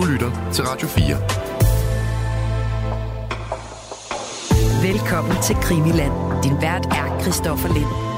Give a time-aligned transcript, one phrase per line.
[0.00, 1.16] Du lytter til Radio 4.
[4.92, 6.42] Velkommen til Krimiland.
[6.42, 8.09] Din vært er Christoffer Lind.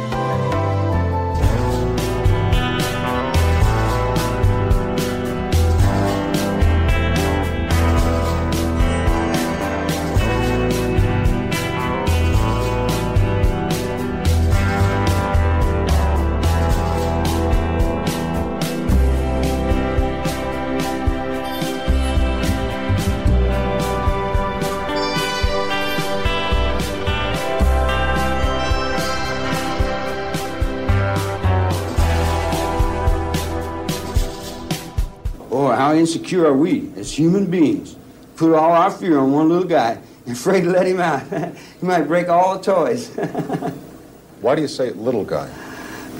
[36.12, 37.96] Insecure are we as human beings?
[38.36, 41.22] Put all our fear on one little guy and afraid to let him out.
[41.80, 43.08] he might break all the toys.
[44.40, 45.48] Why do you say little guy?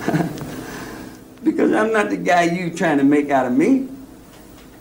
[1.43, 3.87] because I'm not the guy you trying to make out of me.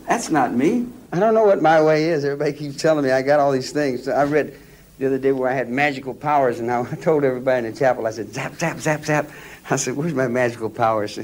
[0.08, 0.86] That's not me.
[1.12, 2.24] I don't know what my way is.
[2.24, 4.08] Everybody keeps telling me I got all these things.
[4.08, 4.56] I read
[4.98, 8.06] the other day where I had magical powers, and I told everybody in the chapel,
[8.06, 9.30] I said, zap, zap, zap, zap.
[9.68, 11.18] I said, where's my magical powers?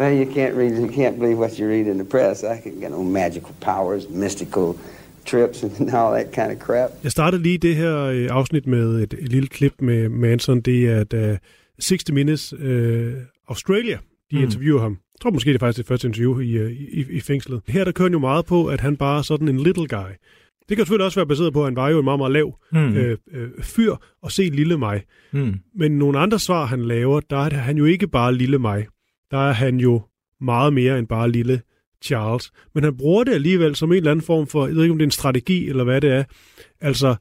[0.00, 2.42] Well, you can't read, you can't believe what you read in the press.
[2.42, 4.76] I can get no magical powers, mystical
[5.24, 6.90] trips and all that kind of crap.
[7.02, 10.60] Jeg startede lige det her øh, afsnit med et, et lille klip med Manson.
[10.60, 11.36] Det er, at uh,
[11.82, 13.12] 60 Minutes uh,
[13.48, 13.98] Australia,
[14.30, 14.42] de mm.
[14.42, 14.92] interviewer ham.
[14.92, 17.60] Jeg tror måske, det er faktisk det første interview i, øh, i, i fængslet.
[17.68, 20.12] Her der kører jo meget på, at han bare er sådan en little guy.
[20.68, 22.58] Det kan selvfølgelig også være baseret på, at han var jo en meget, meget lav
[22.72, 22.96] mm.
[22.96, 25.02] øh, øh, fyr og se lille mig.
[25.32, 25.54] Mm.
[25.74, 28.86] Men nogle andre svar, han laver, der er han jo ikke bare lille mig
[29.34, 30.02] der er han jo
[30.40, 31.62] meget mere end bare lille
[32.02, 32.50] Charles.
[32.74, 34.98] Men han bruger det alligevel som en eller anden form for, jeg ved ikke om
[34.98, 36.24] det er en strategi eller hvad det er.
[36.80, 37.16] Altså,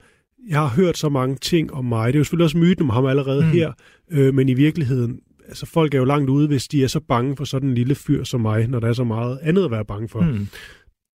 [0.47, 2.07] jeg har hørt så mange ting om mig.
[2.07, 3.51] Det er jo selvfølgelig også myten om ham allerede mm.
[3.51, 3.71] her,
[4.11, 7.35] øh, men i virkeligheden, altså folk er jo langt ude, hvis de er så bange
[7.35, 9.85] for sådan en lille fyr som mig, når der er så meget andet at være
[9.85, 10.21] bange for.
[10.21, 10.47] Mm.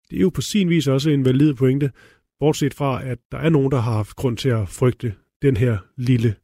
[0.09, 1.92] Det er jo på sin vis også en valid pointe,
[2.39, 5.77] bortset fra, at der er nogen, der har haft grund til at frygte den her
[5.98, 6.36] lille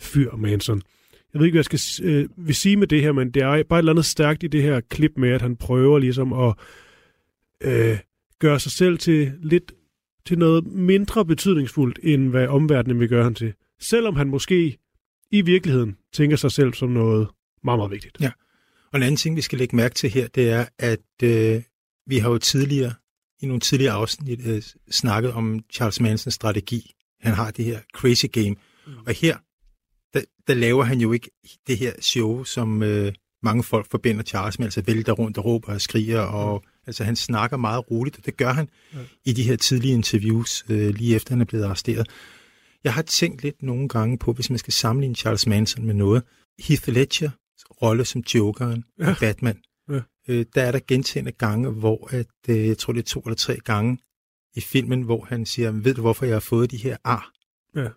[0.00, 0.82] fyr Manson
[1.32, 3.62] jeg ved ikke, hvad jeg skal øh, vil sige med det her, men det er
[3.62, 6.54] bare et eller andet stærkt i det her klip med, at han prøver ligesom at
[7.60, 7.98] øh,
[8.38, 9.72] gøre sig selv til lidt
[10.26, 13.54] til noget mindre betydningsfuldt, end hvad omverdenen vil gøre han til.
[13.80, 14.78] Selvom han måske
[15.30, 17.28] i virkeligheden tænker sig selv som noget
[17.64, 18.16] meget, meget vigtigt.
[18.20, 18.30] Ja,
[18.92, 21.62] og en anden ting, vi skal lægge mærke til her, det er, at øh,
[22.06, 22.92] vi har jo tidligere,
[23.40, 26.90] i nogle tidligere afsnit, øh, snakket om Charles Mansons strategi.
[27.20, 28.50] Han har det her crazy game,
[28.86, 28.92] mm.
[29.06, 29.36] og her
[30.46, 31.30] der, laver han jo ikke
[31.66, 35.72] det her show, som øh, mange folk forbinder Charles med, altså vælter rundt og råber
[35.72, 36.70] og skriger, og mm.
[36.86, 38.98] altså han snakker meget roligt, og det gør han ja.
[39.24, 42.08] i de her tidlige interviews, øh, lige efter han er blevet arresteret.
[42.84, 46.22] Jeg har tænkt lidt nogle gange på, hvis man skal sammenligne Charles Manson med noget,
[46.60, 47.30] Heath Ledger
[47.82, 49.10] rolle som Jokeren ja.
[49.10, 49.58] og Batman,
[49.90, 50.00] ja.
[50.28, 53.36] øh, der er der gentagende gange, hvor at, øh, jeg tror det er to eller
[53.36, 53.98] tre gange
[54.54, 57.30] i filmen, hvor han siger, ved du hvorfor jeg har fået de her ar?
[57.76, 57.88] Ja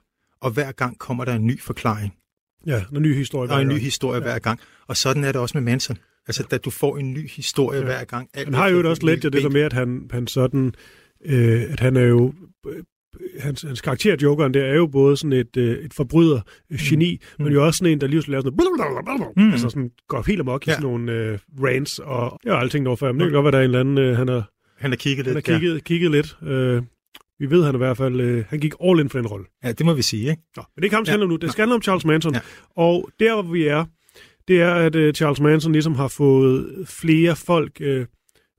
[0.45, 2.13] og hver gang kommer der en ny forklaring.
[2.65, 4.23] Ja, en ny historie hver Og en ny historie ja.
[4.23, 4.59] hver gang.
[4.87, 5.97] Og sådan er det også med Manson.
[6.27, 7.85] Altså, da du får en ny historie ja.
[7.85, 8.29] hver gang.
[8.35, 10.73] Han har jo også lidt det der med, at han, han sådan,
[11.25, 12.33] øh, at han er jo,
[12.67, 12.83] øh,
[13.39, 17.21] hans, hans karakter, Jokeren, der er jo både sådan et, øh, et forbryder, et geni,
[17.39, 17.43] mm.
[17.43, 18.57] men jo også sådan en, der lige laver sådan
[19.35, 19.51] mm.
[19.51, 20.71] altså sådan går helt amok ja.
[20.71, 23.33] i sådan nogle øh, rants, og jeg har aldrig tænkt over før, men det kan
[23.33, 25.35] godt være, der er en eller anden, øh, han har, han har kigget lidt.
[25.35, 25.79] Han har kigget, ja.
[25.79, 26.37] kigget lidt.
[26.43, 26.81] Øh,
[27.39, 29.45] vi ved, han i hvert fald, øh, han gik all in for den rolle.
[29.63, 30.41] Ja, det må vi sige, ikke?
[30.55, 31.25] Nå, men det kan han ja.
[31.25, 31.35] nu.
[31.35, 32.33] Det skal handle om Charles Manson.
[32.33, 32.39] Ja.
[32.75, 33.85] Og der, hvor vi er,
[34.47, 38.05] det er, at øh, Charles Manson ligesom har fået flere folk øh,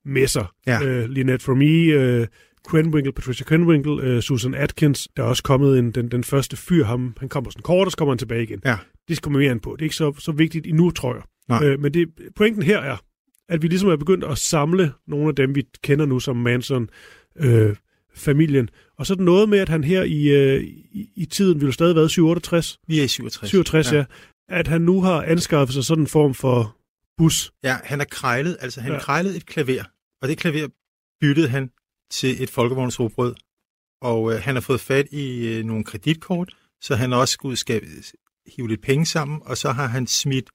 [0.04, 0.46] med sig.
[0.66, 0.84] Ja.
[0.84, 2.26] Øh, Lynette Fromme, øh,
[2.66, 5.08] Krenwinkel, Patricia Krenwinkel, øh, Susan Atkins.
[5.16, 7.90] Der er også kommet en, den, den første fyr, ham, han kommer sådan kort, og
[7.90, 8.60] så kommer han tilbage igen.
[8.64, 8.76] Ja.
[9.08, 9.72] Det skal man mere ind på.
[9.72, 11.22] Det er ikke så, så vigtigt endnu, tror jeg.
[11.48, 11.64] Nej.
[11.64, 12.96] Øh, men det, pointen her er,
[13.48, 16.88] at vi ligesom er begyndt at samle nogle af dem, vi kender nu som Manson,
[17.36, 17.76] øh,
[18.16, 18.68] familien.
[18.98, 20.62] Og så er det noget med, at han her i, øh,
[20.92, 22.78] i, i tiden, vi vil stadig været 67?
[22.86, 23.50] Vi er i 67.
[23.50, 23.96] 67, ja.
[23.96, 24.04] ja.
[24.48, 26.76] At han nu har anskaffet sig sådan en form for
[27.16, 27.52] bus.
[27.64, 28.98] Ja, han har krejlet, altså han ja.
[28.98, 29.84] krejlet et klaver,
[30.22, 30.68] og det klaver
[31.20, 31.70] byttede han
[32.10, 33.34] til et folkevognsrobrød.
[34.02, 37.56] Og øh, han har fået fat i øh, nogle kreditkort, så han har også skulle
[37.56, 37.86] skabe,
[38.56, 40.50] hive lidt penge sammen, og så har han smidt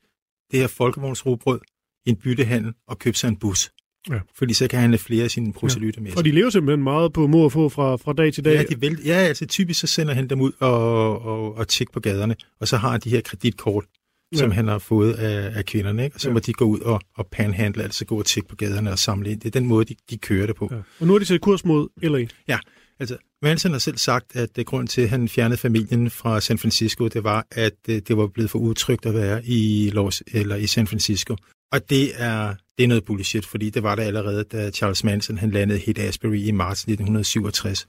[0.52, 1.60] det her folkevognsrobrød
[2.06, 3.72] i en byttehandel og købt sig en bus.
[4.10, 4.20] Ja.
[4.36, 7.14] Fordi så kan han have flere af sine procedurer med Og de lever simpelthen meget
[7.14, 8.54] på mor og få fra, fra dag til dag.
[8.54, 11.94] Ja, de vel, ja, altså typisk så sender han dem ud og, og, og tjekke
[11.94, 13.86] på gaderne, og så har de her kreditkort,
[14.32, 14.38] ja.
[14.38, 16.16] som han har fået af, af kvinderne, ikke?
[16.16, 16.34] og så ja.
[16.34, 19.32] må de gå ud og, og panhandle, altså gå og tjekke på gaderne og samle
[19.32, 19.40] ind.
[19.40, 20.70] Det er den måde, de, de kører det på.
[20.72, 20.78] Ja.
[21.00, 22.26] Og nu er de til kurs mod LA.
[22.48, 22.60] Ja,
[23.00, 26.58] altså Manson har selv sagt, at det grund til, at han fjernede familien fra San
[26.58, 30.56] Francisco, det var, at øh, det var blevet for utrygt at være i, Los, eller
[30.56, 31.36] i San Francisco.
[31.72, 35.38] Og det er, det er noget bullshit, fordi det var der allerede, da Charles Manson
[35.38, 37.88] han landede Hit Asbury i marts 1967.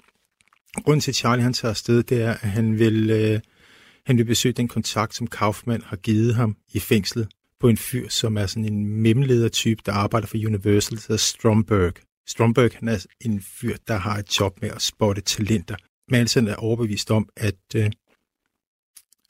[0.84, 3.40] Grunden til, at Charlie han tager afsted, det er, at han vil, øh,
[4.06, 7.29] han vil besøge den kontakt, som Kaufman har givet ham i fængslet
[7.61, 11.94] på en fyr, som er sådan en memleder-type, der arbejder for Universal, der hedder Stromberg.
[12.26, 15.76] Stromberg han er en fyr, der har et job med at spotte talenter.
[16.11, 17.90] Manson er overbevist om, at, øh,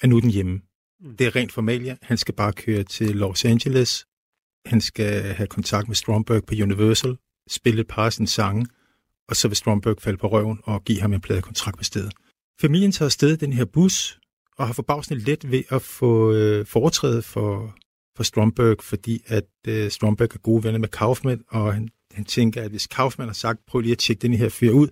[0.01, 0.61] at nu er den hjemme.
[1.01, 1.17] Mm.
[1.17, 1.97] Det er rent formalia.
[2.03, 4.07] Han skal bare køre til Los Angeles.
[4.67, 7.17] Han skal have kontakt med Stromberg på Universal,
[7.51, 8.67] spille et par af sine sange,
[9.29, 12.13] og så vil Stromberg falde på røven og give ham en pladekontrakt med stedet.
[12.61, 14.19] Familien tager afsted den her bus,
[14.59, 17.75] og har forbavsende let ved at få øh, foretræde for,
[18.17, 22.63] for Stromberg, fordi at øh, Stromberg er gode venner med Kaufman, og han, han tænker,
[22.63, 24.89] at hvis Kaufman har sagt, prøv lige at tjekke den her fyr ud,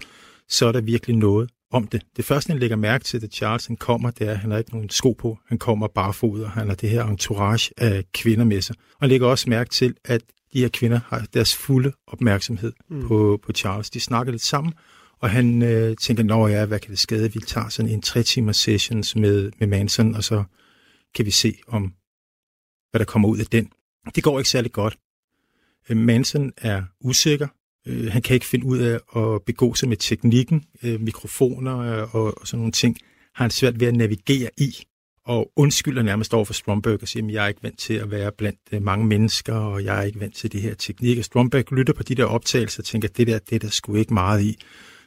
[0.49, 2.03] så er der virkelig noget om det.
[2.17, 4.59] Det første, han lægger mærke til, da Charles han kommer, det er, at han har
[4.59, 5.39] ikke nogen sko på.
[5.47, 8.77] Han kommer barefod, og han har det her entourage af kvinder med sig.
[8.79, 10.23] Og han lægger også mærke til, at
[10.53, 13.09] de her kvinder har deres fulde opmærksomhed mm.
[13.09, 13.91] på, på Charles.
[13.91, 14.75] De snakker lidt sammen,
[15.19, 17.33] og han øh, tænker, nå ja, hvad kan det skade?
[17.33, 20.45] Vi tager sådan en tre timers sessions med, med Manson, og så
[21.15, 21.95] kan vi se om,
[22.91, 23.73] hvad der kommer ud af den.
[24.15, 24.99] Det går ikke særlig godt.
[25.89, 27.49] Øh, Manson er usikker.
[27.87, 32.15] Øh, han kan ikke finde ud af at begå sig med teknikken, øh, mikrofoner øh,
[32.15, 32.97] og, og sådan nogle ting.
[33.35, 34.77] Har han svært ved at navigere i,
[35.25, 38.11] og undskylder nærmest over for Stromberg og siger, at jeg er ikke vant til at
[38.11, 41.19] være blandt øh, mange mennesker, og jeg er ikke vant til det her teknik.
[41.19, 43.95] Og Stromberg lytter på de der optagelser og tænker, at det der, det der sgu
[43.95, 44.59] ikke meget i.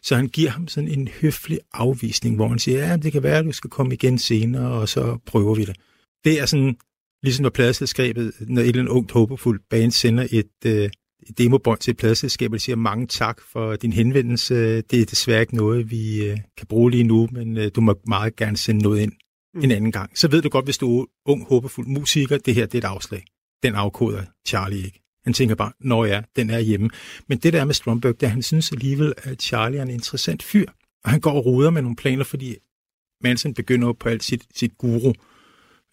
[0.04, 3.38] Så han giver ham sådan en høflig afvisning, hvor han siger, ja, det kan være,
[3.38, 5.76] at du skal komme igen senere, og så prøver vi det.
[6.24, 6.76] Det er sådan,
[7.24, 10.92] ligesom når pladeselskabet, når et eller andet ungt, håbefuldt band sender et, øh, et
[11.38, 14.82] demobånd til et pladeselskab, og siger mange tak for din henvendelse.
[14.82, 18.00] Det er desværre ikke noget, vi øh, kan bruge lige nu, men øh, du må
[18.08, 19.12] meget gerne sende noget ind
[19.54, 19.64] mm.
[19.64, 20.18] en anden gang.
[20.18, 22.92] Så ved du godt, hvis du er ung, håbefuld musiker, det her det er et
[22.92, 23.24] afslag.
[23.64, 25.00] Den afkoder Charlie ikke.
[25.24, 26.90] Han tænker bare, nå ja, den er hjemme.
[27.28, 30.66] Men det der med Stromberg, det han synes alligevel, at Charlie er en interessant fyr.
[31.04, 32.56] Og han går og ruder med nogle planer, fordi
[33.24, 35.14] Manson begynder på alt sit, sit guru,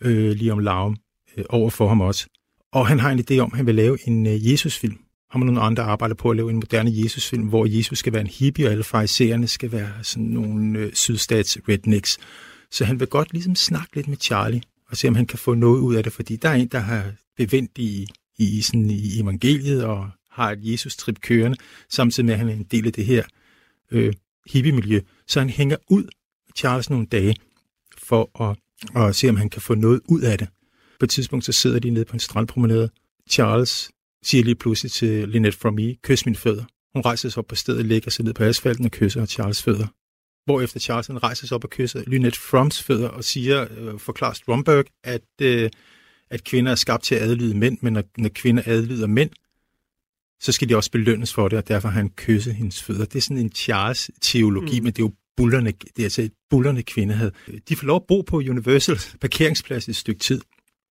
[0.03, 0.97] øh, lige om larm,
[1.37, 2.27] øh, over for ham også.
[2.73, 4.99] Og han har en idé om, at han vil lave en øh, Jesusfilm.
[5.31, 8.23] Har man nogle andre arbejder på at lave en moderne Jesusfilm, hvor Jesus skal være
[8.23, 12.19] en hippie, og alle farisererne skal være sådan nogle øh, sydstats rednecks.
[12.71, 15.55] Så han vil godt ligesom snakke lidt med Charlie, og se om han kan få
[15.55, 18.07] noget ud af det, fordi der er en, der har bevendt i
[18.41, 21.57] i, sådan, i evangeliet og har et Jesus-trip kørende,
[21.89, 23.25] samtidig med, at han er en del af det her
[23.91, 24.13] øh,
[24.53, 25.01] hippie-miljø.
[25.27, 27.37] Så han hænger ud med Charles nogle dage
[27.99, 28.57] for at,
[28.97, 30.49] at se, om han kan få noget ud af det.
[31.01, 32.91] På et tidspunkt så sidder de nede på en strandpromenade.
[33.31, 33.91] Charles
[34.23, 36.65] siger lige pludselig til Lynette from Me, kys mine fødder.
[36.95, 39.87] Hun rejser sig op på stedet, lægger sig ned på asfalten og kysser Charles fødder.
[40.45, 44.33] Hvorefter Charles han rejser sig op og kysser Lynette Froms fødder og siger, øh, forklarer
[44.33, 45.71] Stromberg, at øh,
[46.31, 49.31] at kvinder er skabt til at adlyde mænd, men når, når kvinder adlyder mænd,
[50.41, 53.05] så skal de også belønnes for det, og derfor har han kysset hendes fødder.
[53.05, 54.85] Det er sådan en Charles-teologi, mm.
[54.85, 57.33] men det er jo bullerne, det er altså et bullerne kvinde havde.
[57.69, 60.41] De får lov at bo på Universal parkeringsplads i et stykke tid,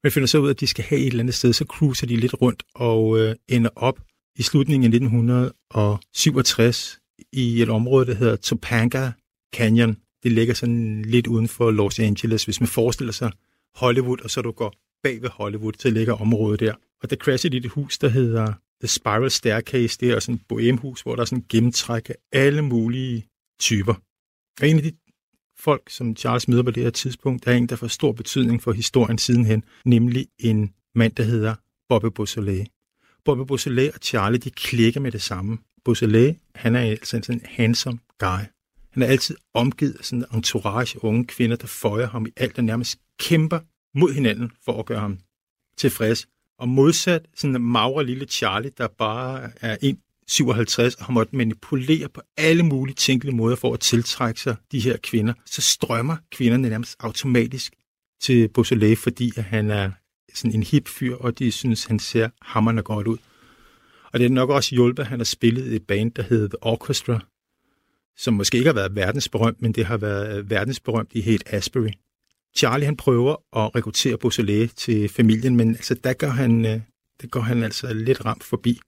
[0.04, 2.08] men finder så ud af, at de skal have et eller andet sted, så cruiser
[2.08, 4.00] de lidt rundt og øh, ender op
[4.40, 7.00] i slutningen af 1967
[7.34, 9.12] i et område, der hedder Topanga
[9.56, 9.98] Canyon.
[10.24, 13.32] Det ligger sådan lidt uden for Los Angeles, hvis man forestiller sig
[13.76, 14.74] Hollywood, og så du går
[15.04, 16.74] bag ved Hollywood, så ligger området der.
[17.04, 19.98] Og der crashede i et hus, der hedder The Spiral Staircase.
[20.00, 23.26] Det er sådan et bohemhus, hvor der er sådan gennemtræk af alle mulige
[23.60, 23.94] typer.
[24.62, 24.92] Og en af de
[25.60, 28.72] folk, som Charles møder på det her tidspunkt, er en, der får stor betydning for
[28.72, 31.56] historien sidenhen, nemlig en mand, der hedder
[31.90, 32.70] Bobby Beausoleil.
[33.26, 35.58] Bobby Beausoleil og Charlie, de klikker med det samme.
[35.86, 38.44] Beausoleil, han er altså sådan en handsome guy.
[38.92, 42.58] Han er altid omgivet af sådan en entourage unge kvinder, der føjer ham i alt
[42.58, 43.60] og nærmest kæmper
[43.96, 45.20] mod hinanden for at gøre ham
[45.78, 46.28] tilfreds.
[46.58, 49.98] Og modsat sådan en magre lille Charlie, der bare er en
[50.30, 54.80] 57 og har måttet manipulere på alle mulige tænkelige måder for at tiltrække sig de
[54.80, 57.74] her kvinder, så strømmer kvinderne nærmest automatisk
[58.22, 59.92] til Beausoleil, fordi at han er
[60.34, 63.18] sådan en hip fyr, og de synes, han ser hammerne godt ud.
[64.14, 66.64] Og det er nok også hjulpet, at han har spillet et band, der hedder The
[66.64, 67.20] Orchestra,
[68.18, 71.90] som måske ikke har været verdensberømt, men det har været øh, verdensberømt i helt Asbury.
[72.58, 76.80] Charlie han prøver at rekruttere Beausoleil til familien, men altså, der går han, øh, der
[77.22, 78.80] det går han altså lidt ramt forbi.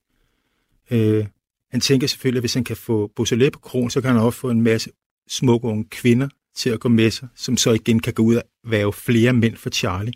[0.92, 1.26] Øh,
[1.72, 4.40] han tænker selvfølgelig, at hvis han kan få Beausoleil på kron, så kan han også
[4.40, 4.92] få en masse
[5.30, 8.44] smukke unge kvinder til at gå med sig, som så igen kan gå ud og
[8.64, 10.14] være flere mænd for Charlie.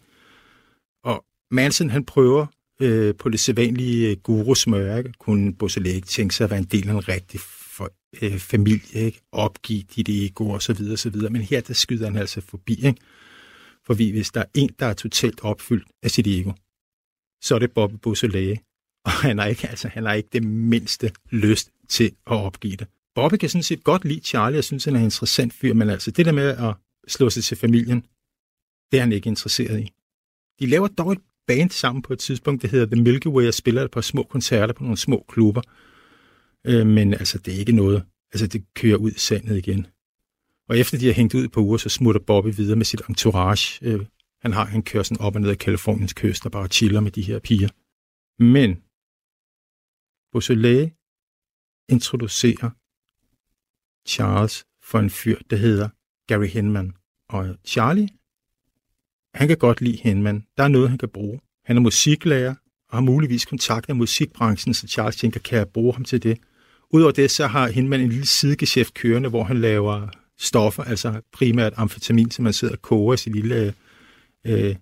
[1.04, 2.46] Og Manson han prøver
[2.82, 5.14] øh, på det sædvanlige øh, guru-smør, ikke?
[5.20, 9.02] kunne Beausoleil ikke tænke sig at være en del af en rigtig for, øh, familie,
[9.02, 9.22] ikke?
[9.32, 11.30] opgive dit ego og så videre, så videre.
[11.30, 12.86] Men her der skyder han altså forbi.
[12.86, 13.02] Ikke?
[13.86, 16.52] For hvis der er en, der er totalt opfyldt af sit ego,
[17.42, 18.60] så er det Bobby Beausoleil.
[19.06, 22.88] Og han har ikke, altså, han har ikke det mindste lyst til at opgive det.
[23.16, 25.90] Bobby kan sådan set godt lide Charlie, og synes, han er en interessant fyr, men
[25.90, 26.74] altså det der med at
[27.08, 28.02] slå sig til familien,
[28.92, 29.92] det er han ikke interesseret i.
[30.60, 33.54] De laver dog et band sammen på et tidspunkt, det hedder The Milky Way, og
[33.54, 35.62] spiller et par små koncerter på nogle små klubber.
[36.68, 38.04] Øh, men altså, det er ikke noget.
[38.34, 39.88] Altså, det kører ud i sandet igen.
[40.70, 43.86] Og efter de har hængt ud på uger, så smutter Bobby videre med sit entourage.
[43.86, 44.06] Øh,
[44.42, 47.12] han har en kører sådan op og ned af Kaliforniens kyst og bare chiller med
[47.12, 47.70] de her piger.
[48.44, 48.82] Men
[50.36, 50.92] Beausoleil
[51.90, 52.70] introducerer
[54.08, 55.90] Charles for en fyr, der hedder
[56.28, 56.94] Gary Hinman.
[57.30, 58.10] Og Charlie,
[59.34, 60.46] han kan godt lide Hinman.
[60.58, 61.40] Der er noget, han kan bruge.
[61.66, 62.56] Han er musiklærer
[62.90, 66.38] og har muligvis kontakt med musikbranchen, så Charles tænker, kan jeg bruge ham til det?
[66.90, 71.74] Udover det, så har Hinman en lille sidegeschæft kørende, hvor han laver stoffer, altså primært
[71.78, 73.74] amfetamin, som man sidder og koger i sit lille
[74.46, 74.76] øh,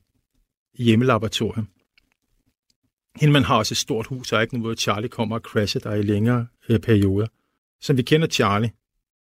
[0.77, 1.67] hjemmelaboratorium.
[3.15, 5.93] Hindman har også et stort hus, og ikke noget, hvor Charlie kommer og crasher der
[5.93, 7.27] i længere øh, perioder.
[7.82, 8.72] Som vi kender Charlie,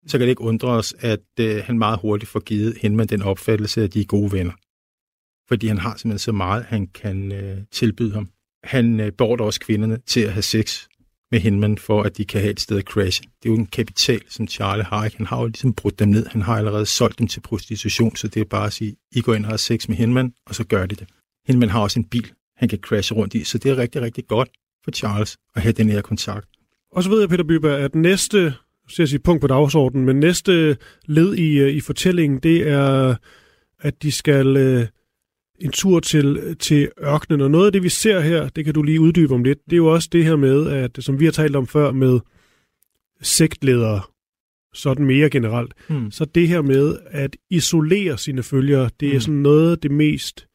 [0.07, 3.23] så kan det ikke undre os, at øh, han meget hurtigt får givet Hindman den
[3.23, 4.53] opfattelse, at de er gode venner.
[5.49, 8.29] Fordi han har simpelthen så meget, han kan øh, tilbyde ham.
[8.65, 10.87] Han øh, beordrer også kvinderne til at have sex
[11.31, 13.23] med Hindman, for at de kan have et sted at crashe.
[13.23, 15.05] Det er jo en kapital, som Charlie har.
[15.05, 15.17] Ikke?
[15.17, 16.27] Han har jo ligesom brudt dem ned.
[16.27, 19.35] Han har allerede solgt dem til prostitution, så det er bare at sige, I går
[19.35, 21.09] ind og har sex med Hindman, og så gør de det.
[21.47, 24.27] Hindman har også en bil, han kan crashe rundt i, så det er rigtig, rigtig
[24.27, 24.49] godt
[24.85, 26.49] for Charles at have den her kontakt.
[26.93, 28.55] Og så ved jeg, Peter Byberg, at næste
[28.89, 33.15] så jeg sige, punkt på dagsordenen, men næste led i, øh, i fortællingen, det er,
[33.81, 34.87] at de skal øh,
[35.61, 37.41] en tur til, til ørkenen.
[37.41, 39.73] Og noget af det, vi ser her, det kan du lige uddybe om lidt, det
[39.73, 42.21] er jo også det her med, at som vi har talt om før med
[43.23, 44.01] sektledere,
[44.75, 46.11] sådan mere generelt, mm.
[46.11, 49.21] så det her med at isolere sine følgere, det er mm.
[49.21, 50.47] sådan noget af det mest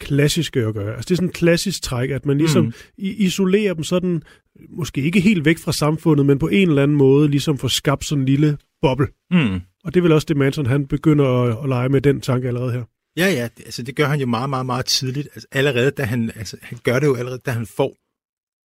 [0.00, 0.94] klassiske at gøre.
[0.96, 2.72] Altså det er sådan en klassisk træk, at man ligesom mm.
[2.98, 4.22] isolerer dem sådan,
[4.68, 8.04] måske ikke helt væk fra samfundet, men på en eller anden måde ligesom får skabt
[8.04, 9.06] sådan en lille boble.
[9.30, 9.60] Mm.
[9.84, 12.48] Og det er vel også det, Manson han begynder at, at lege med den tanke
[12.48, 12.84] allerede her.
[13.16, 15.28] Ja, ja, det, altså det gør han jo meget, meget, meget tidligt.
[15.34, 17.96] Altså allerede, da han, altså, han gør det jo allerede, da han får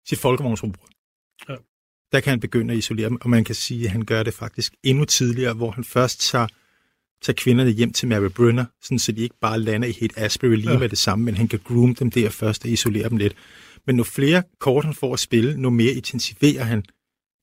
[0.09, 0.89] sit folkevognsrobot.
[1.49, 1.55] Ja.
[2.11, 4.33] Der kan han begynde at isolere dem, og man kan sige, at han gør det
[4.33, 6.47] faktisk endnu tidligere, hvor han først tager,
[7.21, 10.55] tager kvinderne hjem til Mary Brunner, sådan så de ikke bare lander i helt Asbury
[10.55, 10.79] lige ja.
[10.79, 13.35] med det samme, men han kan groom dem der først og isolere dem lidt.
[13.87, 16.83] Men nu flere kort han får at spille, nu mere intensiverer han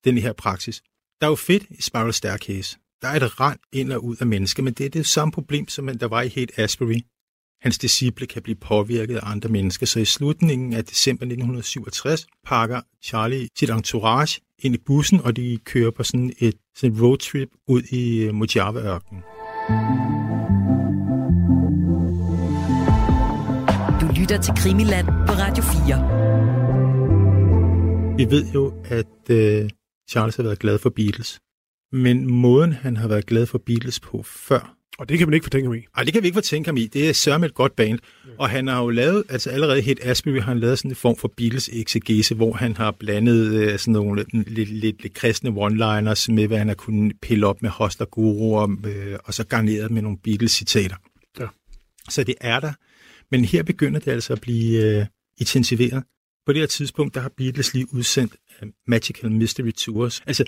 [0.05, 0.83] den her praksis.
[1.21, 2.79] Der er jo fedt i Spiral Staircase.
[3.03, 5.69] Der er et rand ind og ud af mennesker, men det er det samme problem,
[5.69, 7.01] som der var i Hate Asbury.
[7.63, 12.81] Hans disciple kan blive påvirket af andre mennesker, så i slutningen af december 1967 pakker
[13.05, 17.83] Charlie sit entourage ind i bussen, og de kører på sådan et sådan roadtrip ud
[17.83, 19.23] i øh, Mojave-ørkenen.
[24.01, 28.17] Du lytter til Krimiland på Radio 4.
[28.17, 29.71] Vi ved jo, at øh,
[30.11, 31.41] Charles har været glad for Beatles.
[31.93, 35.45] Men måden, han har været glad for Beatles på før, og det kan man ikke
[35.45, 35.87] fortænke ham i.
[35.97, 36.87] Nej, det kan vi ikke fortænke ham i.
[36.87, 37.99] Det er sørme et godt band.
[38.27, 38.31] Ja.
[38.39, 41.17] Og han har jo lavet, altså allerede Hit Asbury har han lavet sådan en form
[41.17, 46.33] for Beatles exegese, hvor han har blandet øh, sådan nogle lidt, lidt, lidt, kristne one-liners
[46.33, 49.91] med, hvad han har kunnet pille op med Hoster Guru, og, øh, og så garneret
[49.91, 50.97] med nogle Beatles-citater.
[51.41, 51.47] Ja.
[52.09, 52.73] Så det er der.
[53.31, 55.07] Men her begynder det altså at blive øh,
[55.39, 56.05] intensiveret.
[56.47, 60.23] På det her tidspunkt, der har Beatles lige udsendt uh, Magical Mystery Tours.
[60.27, 60.45] Altså,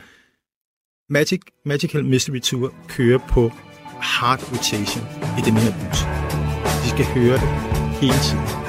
[1.11, 3.53] Magic, Magical Mystery Tour kører på
[4.05, 5.05] hard rotation
[5.39, 5.99] i den her bus.
[6.83, 7.49] De skal høre det
[8.01, 8.64] hele tiden.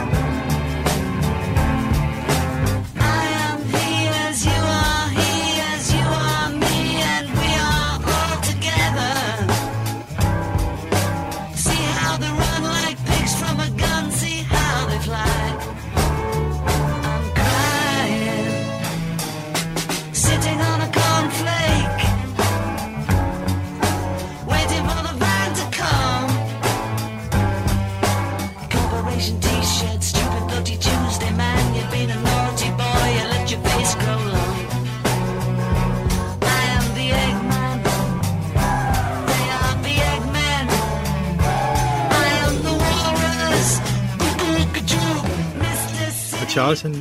[46.66, 46.96] Charles han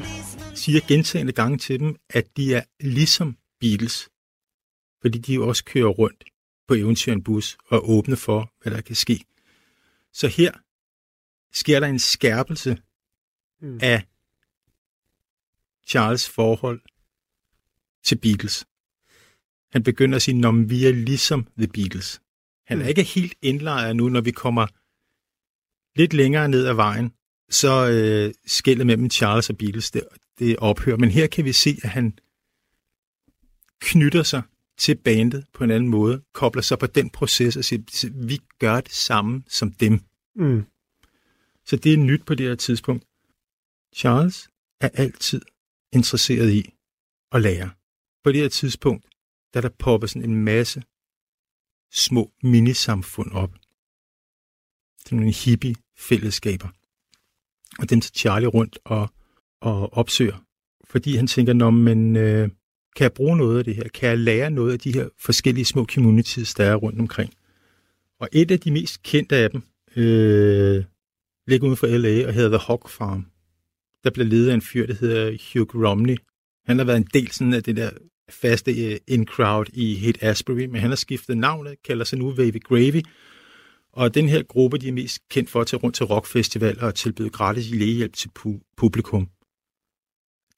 [0.55, 4.09] siger gentagende gange til dem, at de er ligesom Beatles.
[5.01, 6.25] Fordi de jo også kører rundt
[6.69, 9.25] på eventyr en bus og åbne for, hvad der kan ske.
[10.13, 10.53] Så her
[11.53, 12.79] sker der en skærpelse
[13.61, 13.79] mm.
[13.83, 14.03] af
[15.87, 16.81] Charles forhold
[18.03, 18.67] til Beatles.
[19.73, 22.21] Han begynder at sige, at vi er ligesom The Beatles.
[22.67, 22.89] Han er mm.
[22.89, 24.67] ikke helt indlejret nu, når vi kommer
[25.99, 27.13] lidt længere ned ad vejen,
[27.55, 30.03] så øh, skældet mellem Charles og Beatles, det,
[30.39, 30.97] det ophører.
[30.97, 32.19] Men her kan vi se, at han
[33.81, 34.43] knytter sig
[34.79, 38.81] til bandet på en anden måde, kobler sig på den proces og siger, vi gør
[38.81, 40.01] det samme som dem.
[40.37, 40.65] Mm.
[41.65, 43.05] Så det er nyt på det her tidspunkt.
[43.95, 44.49] Charles
[44.81, 45.43] er altid
[45.93, 46.75] interesseret i
[47.33, 47.71] at lære.
[48.25, 49.05] På det her tidspunkt,
[49.55, 50.83] der der popper sådan en masse
[51.93, 53.51] små minisamfund op.
[55.05, 56.69] Sådan nogle hippie-fællesskaber.
[57.79, 59.09] Og dem tager Charlie rundt og,
[59.61, 60.45] og opsøger.
[60.85, 62.49] Fordi han tænker, når man øh,
[62.97, 63.89] kan jeg bruge noget af det her?
[63.89, 67.33] Kan jeg lære noget af de her forskellige små communities, der er rundt omkring?
[68.21, 69.63] Og et af de mest kendte af dem
[69.97, 70.85] øh,
[71.47, 73.27] ligger uden for LA og hedder The Hog Farm.
[74.05, 76.17] Der bliver ledet af en fyr, der hedder Hugh Romney.
[76.67, 77.91] Han har været en del sådan af det der
[78.31, 82.63] faste øh, in-crowd i Haight Asbury, men han har skiftet navnet, kalder sig nu Wavy
[82.63, 83.03] Gravy.
[84.01, 86.95] Og den her gruppe, de er mest kendt for at tage rundt til rockfestivaler og
[86.95, 89.25] tilbyde gratis lægehjælp til pu- publikum.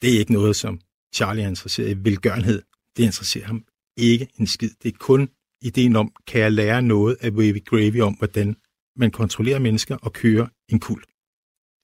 [0.02, 0.80] Det er ikke noget, som
[1.14, 2.62] Charlie er interesseret i velgørenhed.
[2.96, 3.64] Det interesserer ham
[3.96, 4.70] ikke en skid.
[4.82, 5.28] Det er kun
[5.62, 8.56] ideen om, kan jeg lære noget af Wavy Gravy om, hvordan
[8.96, 11.06] man kontrollerer mennesker og kører en kult.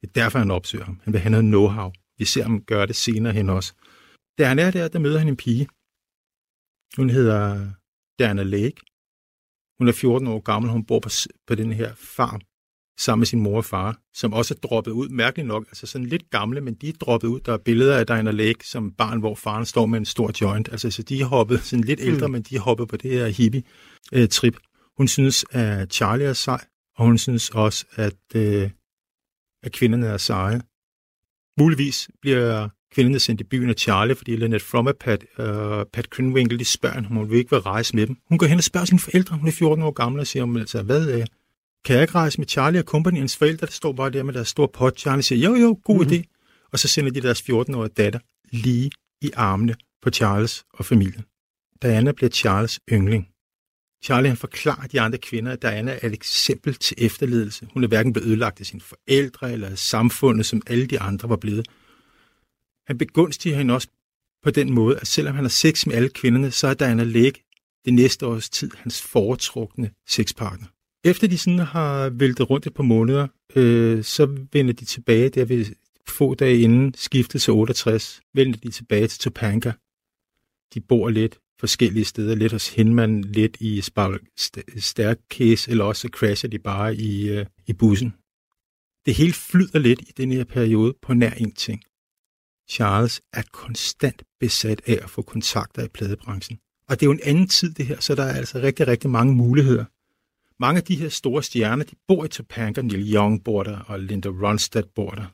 [0.01, 1.01] Det er derfor, han opsøger ham.
[1.05, 1.89] Han vil have noget know-how.
[2.19, 3.73] Vi ser ham gøre det senere hen også.
[4.39, 5.67] Da han er der, der møder han en pige.
[6.97, 7.71] Hun hedder
[8.19, 8.81] Dana Lake.
[9.83, 11.09] Hun er 14 år gammel, hun bor på,
[11.47, 12.41] på den her farm
[12.99, 16.07] sammen med sin mor og far, som også er droppet ud, mærkeligt nok, altså sådan
[16.07, 17.41] lidt gamle, men de er droppet ud.
[17.41, 20.69] Der er billeder af Dana Lake som barn, hvor faren står med en stor joint.
[20.73, 22.33] Altså, så de er hoppet sådan lidt ældre, mm.
[22.33, 24.57] men de er hoppet på det her hippie-trip.
[24.97, 26.65] Hun synes, at Charlie er sej,
[26.97, 28.71] og hun synes også, at, øh,
[29.63, 30.61] at kvinderne er seje.
[31.59, 35.45] Muligvis bliver kvinderne sendt i byen af Charlie, fordi Lynette From og Pat, uh,
[35.93, 38.17] Pat Krenwinkel, de spørger hende, om hun vil ikke vil rejse med dem.
[38.29, 40.83] Hun går hen og spørger sine forældre, hun er 14 år gammel, og siger, altså,
[40.83, 41.27] hvad, øh,
[41.85, 43.19] kan jeg ikke rejse med Charlie og company?
[43.19, 44.99] Hans forældre, der står bare der med deres store pot.
[44.99, 46.13] Charlie siger, jo, jo, god mm-hmm.
[46.13, 46.69] idé.
[46.73, 48.91] Og så sender de deres 14-årige datter lige
[49.21, 51.25] i armene på Charles og familien.
[51.83, 53.29] Diana bliver Charles yndling.
[54.03, 57.69] Charlie han forklarer de andre kvinder, at Diana er et eksempel til efterledelse.
[57.73, 61.29] Hun er hverken blevet ødelagt af sine forældre eller af samfundet, som alle de andre
[61.29, 61.69] var blevet.
[62.87, 63.89] Han begunstiger hende også
[64.43, 67.45] på den måde, at selvom han har sex med alle kvinderne, så er Diana Lake
[67.85, 70.67] det næste års tid hans foretrukne sexpartner.
[71.05, 75.45] Efter de sådan har væltet rundt et par måneder, øh, så vender de tilbage der
[75.45, 75.67] ved
[76.09, 79.73] få dage inden skiftet til 68, vender de tilbage til Topanga.
[80.75, 83.81] De bor lidt forskellige steder, lidt hos Hinman, lidt i
[84.79, 88.15] Staircase, eller også crasher de bare i, øh, i bussen.
[89.07, 91.83] Det hele flyder lidt i den her periode på nær en ting.
[92.71, 96.59] Charles er konstant besat af at få kontakter i pladebranchen.
[96.89, 99.11] Og det er jo en anden tid det her, så der er altså rigtig, rigtig
[99.11, 99.85] mange muligheder.
[100.61, 102.83] Mange af de her store stjerner, de bor i Topanga.
[102.83, 105.27] Neil Young bor der, og Linda Ronstadt bor der.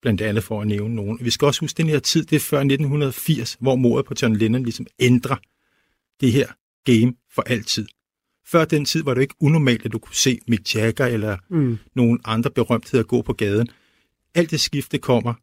[0.00, 1.18] Og blandt andet for at nævne nogen.
[1.22, 4.36] Vi skal også huske, den her tid, det er før 1980, hvor mordet på John
[4.36, 5.36] Lennon ligesom ændrer
[6.20, 6.46] det her
[6.84, 7.86] game for altid.
[8.46, 11.78] Før den tid var det ikke unormalt, at du kunne se Mick Jagger eller mm.
[11.94, 13.68] nogen andre berømtheder gå på gaden.
[14.34, 15.34] Alt det skifte kommer,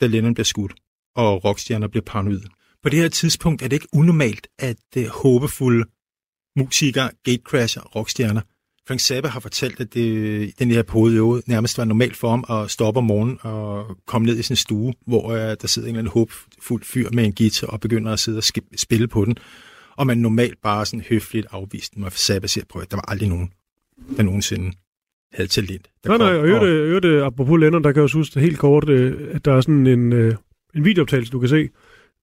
[0.00, 0.74] da Lennon bliver skudt,
[1.16, 2.48] og rockstjerner bliver paranoide.
[2.82, 5.84] På det her tidspunkt er det ikke unormalt, at uh, håbefulde
[6.56, 8.40] musikere, gatecrasher, rockstjerner
[8.92, 12.70] Frank Zappa har fortalt, at det, den her periode nærmest var normalt for ham at
[12.70, 16.00] stoppe om morgenen og komme ned i sin stue, hvor uh, der sidder en eller
[16.00, 18.44] anden håbfuld fyr med en guitar og begynder at sidde og
[18.76, 19.36] spille på den.
[19.96, 23.04] Og man normalt bare sådan høfligt afvist den, og Zappa siger på, at der var
[23.08, 23.50] aldrig nogen,
[24.16, 24.72] der nogensinde
[25.32, 25.88] havde talent.
[26.06, 26.88] Nej, nej, og hørte, og...
[26.88, 29.86] hørte, apropos Lennon, der kan jeg også huske helt kort, øh, at der er sådan
[29.86, 30.34] en, øh,
[30.74, 31.68] en videooptagelse, du kan se,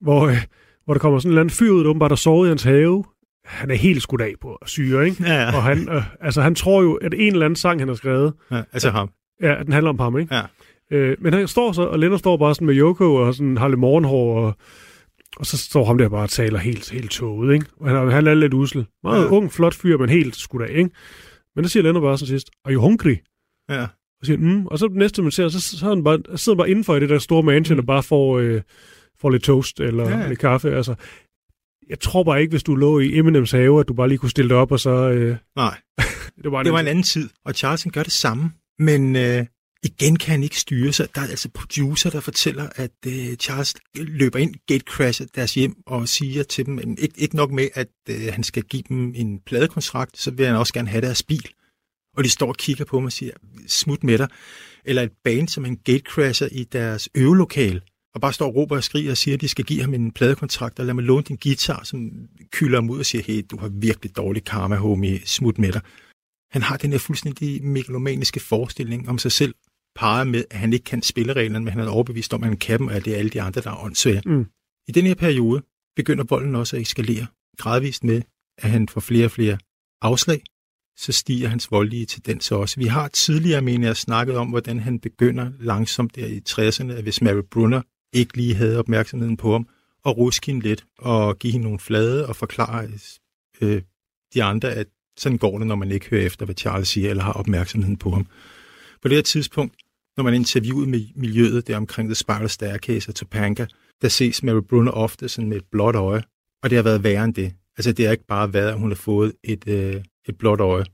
[0.01, 0.43] hvor, øh,
[0.85, 2.63] hvor der kommer sådan en eller anden fyr ud, der åbenbart har sovet i hans
[2.63, 3.03] have,
[3.49, 5.23] han er helt skudt af på syre, ikke?
[5.23, 5.55] Ja, ja.
[5.55, 8.33] Og han, øh, altså, han tror jo, at en eller anden sang, han har skrevet...
[8.51, 9.09] Ja, altså ham.
[9.41, 10.35] Ja, den handler om ham, ikke?
[10.35, 10.41] Ja.
[10.91, 13.67] Øh, men han står så, og Lennon står bare sådan med Yoko og sådan har
[13.67, 14.53] lidt morgenhår, og,
[15.37, 17.65] og så står ham der bare og taler helt, helt tåget, ikke?
[17.79, 18.85] Og han, han er lidt usel.
[19.03, 19.29] Meget ja.
[19.29, 20.89] ung, flot fyr, men helt skudt af, ikke?
[21.55, 23.15] Men der siger Lennon bare sådan sidst, are you hungry?
[23.69, 23.81] Ja.
[24.21, 24.65] Og siger, mm.
[24.65, 27.09] Og så næste, man ser, så, så han bare, sidder han bare indenfor i det
[27.09, 27.79] der store mansion, mm.
[27.79, 28.61] og bare får, øh,
[29.21, 30.27] får lidt toast eller ja.
[30.27, 30.75] lidt kaffe.
[30.75, 30.95] Altså,
[31.89, 34.29] jeg tror bare ikke, hvis du lå i Eminems have, at du bare lige kunne
[34.29, 34.89] stille dig op, og så...
[34.89, 35.37] Øh...
[35.55, 35.77] Nej,
[36.43, 39.45] det var, det var en anden tid, og Charles gør det samme, men øh,
[39.83, 41.15] igen kan han ikke styre sig.
[41.15, 46.07] Der er altså producer, der fortæller, at øh, Charles løber ind, gatecrasher deres hjem og
[46.07, 49.39] siger til dem, at ikke, ikke nok med, at øh, han skal give dem en
[49.45, 51.49] pladekontrakt, så vil han også gerne have deres bil.
[52.17, 53.31] Og de står og kigger på mig og siger,
[53.67, 54.27] smut med dig.
[54.85, 57.81] Eller et band, som han gatecrasher i deres øvelokale
[58.15, 60.11] og bare står og råber og skriger og siger, at de skal give ham en
[60.11, 62.11] pladekontrakt, og lad mig låne din guitar, som
[62.51, 65.81] kylder ham ud og siger, hey, du har virkelig dårlig karma, homie, smut med dig.
[66.51, 69.55] Han har den her fuldstændig megalomaniske forestilling om sig selv,
[69.95, 72.79] parret med, at han ikke kan spillereglerne, men han er overbevist om, at han kan
[72.79, 74.21] dem, og at det er alle de andre, der er åndssvage.
[74.25, 74.45] Mm.
[74.87, 75.61] I den her periode
[75.95, 78.21] begynder volden også at eskalere gradvist med,
[78.57, 79.57] at han får flere og flere
[80.01, 80.41] afslag,
[80.97, 82.79] så stiger hans voldelige tendens også.
[82.79, 87.03] Vi har tidligere, mener jeg, snakket om, hvordan han begynder langsomt der i 60'erne, at
[87.03, 87.81] hvis Mary Brunner
[88.13, 89.67] ikke lige havde opmærksomheden på ham,
[90.03, 92.89] og ruske hende lidt, og give hende nogle flade, og forklare
[93.61, 93.81] øh,
[94.33, 97.23] de andre, at sådan går det, når man ikke hører efter, hvad Charles siger, eller
[97.23, 98.27] har opmærksomheden på ham.
[99.01, 99.75] På det her tidspunkt,
[100.17, 103.65] når man interviewet med miljøet der omkring The Spiral Staircase og Topanga,
[104.01, 106.23] der ses Mary Brunner ofte sådan med et blåt øje,
[106.63, 107.53] og det har været værre end det.
[107.77, 110.85] Altså det har ikke bare været, at hun har fået et, øh, et blåt øje.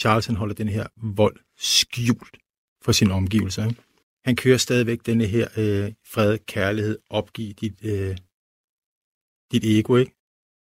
[0.00, 2.36] Charles han holder den her vold skjult
[2.82, 3.66] for sine omgivelser.
[3.66, 3.80] Ikke?
[4.26, 8.16] Han kører stadigvæk denne her øh, fred, kærlighed, opgive dit, øh,
[9.52, 10.12] dit ego, ikke?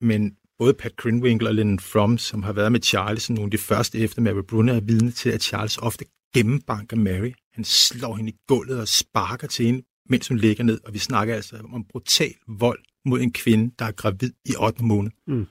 [0.02, 3.58] Men både Pat Grinwinkle og Lennon Fromm, som har været med Charles, nogle af de
[3.58, 7.32] første efter Mary Brunner, er vidne til, at Charles ofte gennembanker Mary.
[7.54, 10.80] Han slår hende i gulvet og sparker til hende, mens hun ligger ned.
[10.84, 14.84] Og vi snakker altså om brutal vold mod en kvinde, der er gravid i 8.
[14.84, 15.48] måned mm.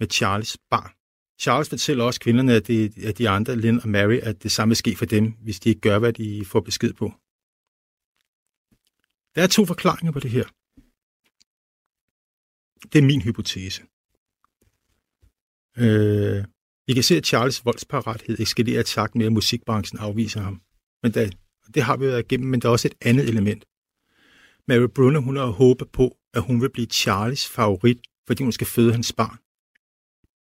[0.00, 0.90] med Charles barn.
[1.40, 4.70] Charles fortæller også kvinderne, at, det, at de andre, Lynn og Mary, at det samme
[4.70, 7.12] vil ske for dem, hvis de ikke gør, hvad de får besked på.
[9.36, 10.44] Der er to forklaringer på det her.
[12.92, 13.82] Det er min hypotese.
[15.78, 16.44] Øh,
[16.86, 20.60] vi kan se, at Charles voldsparathed eskalerer i takt med, at musikbranchen afviser ham.
[21.02, 21.30] Men der,
[21.74, 23.64] det har vi været igennem, men der er også et andet element.
[24.68, 28.66] Mary Brunner, hun har håbet på, at hun vil blive Charles favorit, fordi hun skal
[28.66, 29.38] føde hans barn.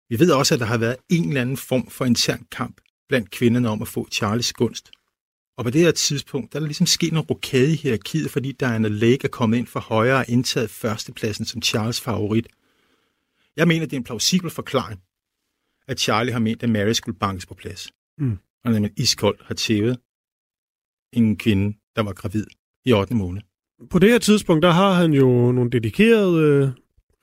[0.09, 3.31] Vi ved også, at der har været en eller anden form for intern kamp blandt
[3.31, 4.91] kvinderne om at få Charles gunst.
[5.57, 8.51] Og på det her tidspunkt, der er der ligesom sket en rokade i hierarkiet, fordi
[8.51, 12.47] Diana Lake er kommet ind for højre og indtaget førstepladsen som Charles favorit.
[13.57, 15.01] Jeg mener, det er en plausibel forklaring,
[15.87, 17.91] at Charlie har ment, at Mary skulle bankes på plads.
[18.17, 18.37] Mm.
[18.65, 19.97] Og man iskoldt har tævet
[21.13, 22.45] en kvinde, der var gravid
[22.85, 23.15] i 8.
[23.15, 23.41] måned.
[23.89, 26.69] På det her tidspunkt, der har han jo nogle dedikerede øh,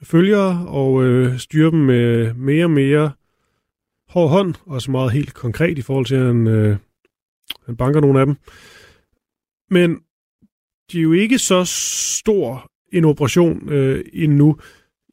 [0.02, 3.12] følgere, og øh, styrer dem med mere og mere
[4.08, 6.76] hård hånd, og så meget helt konkret i forhold til, at han, øh,
[7.66, 8.36] han banker nogle af dem.
[9.70, 10.00] Men
[10.92, 11.64] de er jo ikke så
[12.18, 14.56] stor en operation øh, endnu.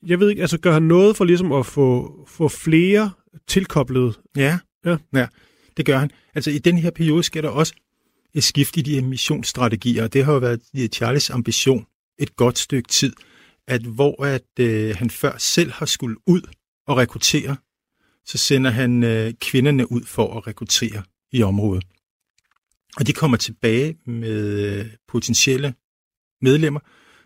[0.06, 3.12] Jeg ved ikke, altså gør han noget for ligesom at få, få flere
[3.48, 4.20] tilkoblet?
[4.38, 5.28] Ja, ja, ja,
[5.78, 6.12] det gør han.
[6.36, 7.74] Altså i den her periode sker der også
[8.34, 11.86] et skift i de her missionsstrategier, og det har jo været Charles ambition
[12.20, 13.14] et godt stykke tid,
[13.68, 16.42] at hvor at øh, han før selv har skulle ud
[16.88, 17.56] og rekruttere,
[18.26, 21.84] så sender han øh, kvinderne ud for at rekruttere i området.
[22.98, 25.74] Og de kommer tilbage med øh, potentielle
[26.42, 26.80] medlemmer,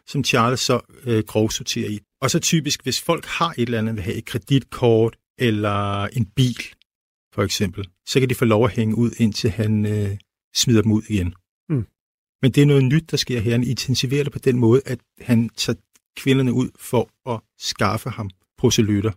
[0.08, 2.00] som Charles så øh, grovsorterer i.
[2.22, 6.26] Og så typisk, hvis folk har et eller andet, vil have et kreditkort eller en
[6.26, 6.64] bil,
[7.34, 10.18] for eksempel, så kan de få lov at hænge ud, indtil han øh,
[10.56, 11.34] smider dem ud igen.
[11.70, 11.86] Mm.
[12.42, 13.52] Men det er noget nyt, der sker her.
[13.52, 15.78] Han intensiverer det på den måde, at han tager
[16.18, 19.12] kvinderne ud for at skaffe ham proselytter.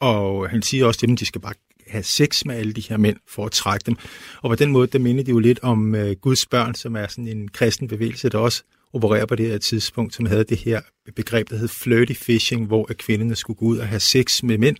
[0.00, 1.54] Og han siger også til dem, at de skal bare
[1.90, 3.96] have sex med alle de her mænd for at trække dem.
[4.42, 7.06] Og på den måde, der minder de jo lidt om uh, Guds børn, som er
[7.06, 10.80] sådan en kristen bevægelse, der også opererer på det her tidspunkt, som havde det her
[11.16, 14.58] begreb, der hed flirty fishing, hvor at kvinderne skulle gå ud og have sex med
[14.58, 14.76] mænd,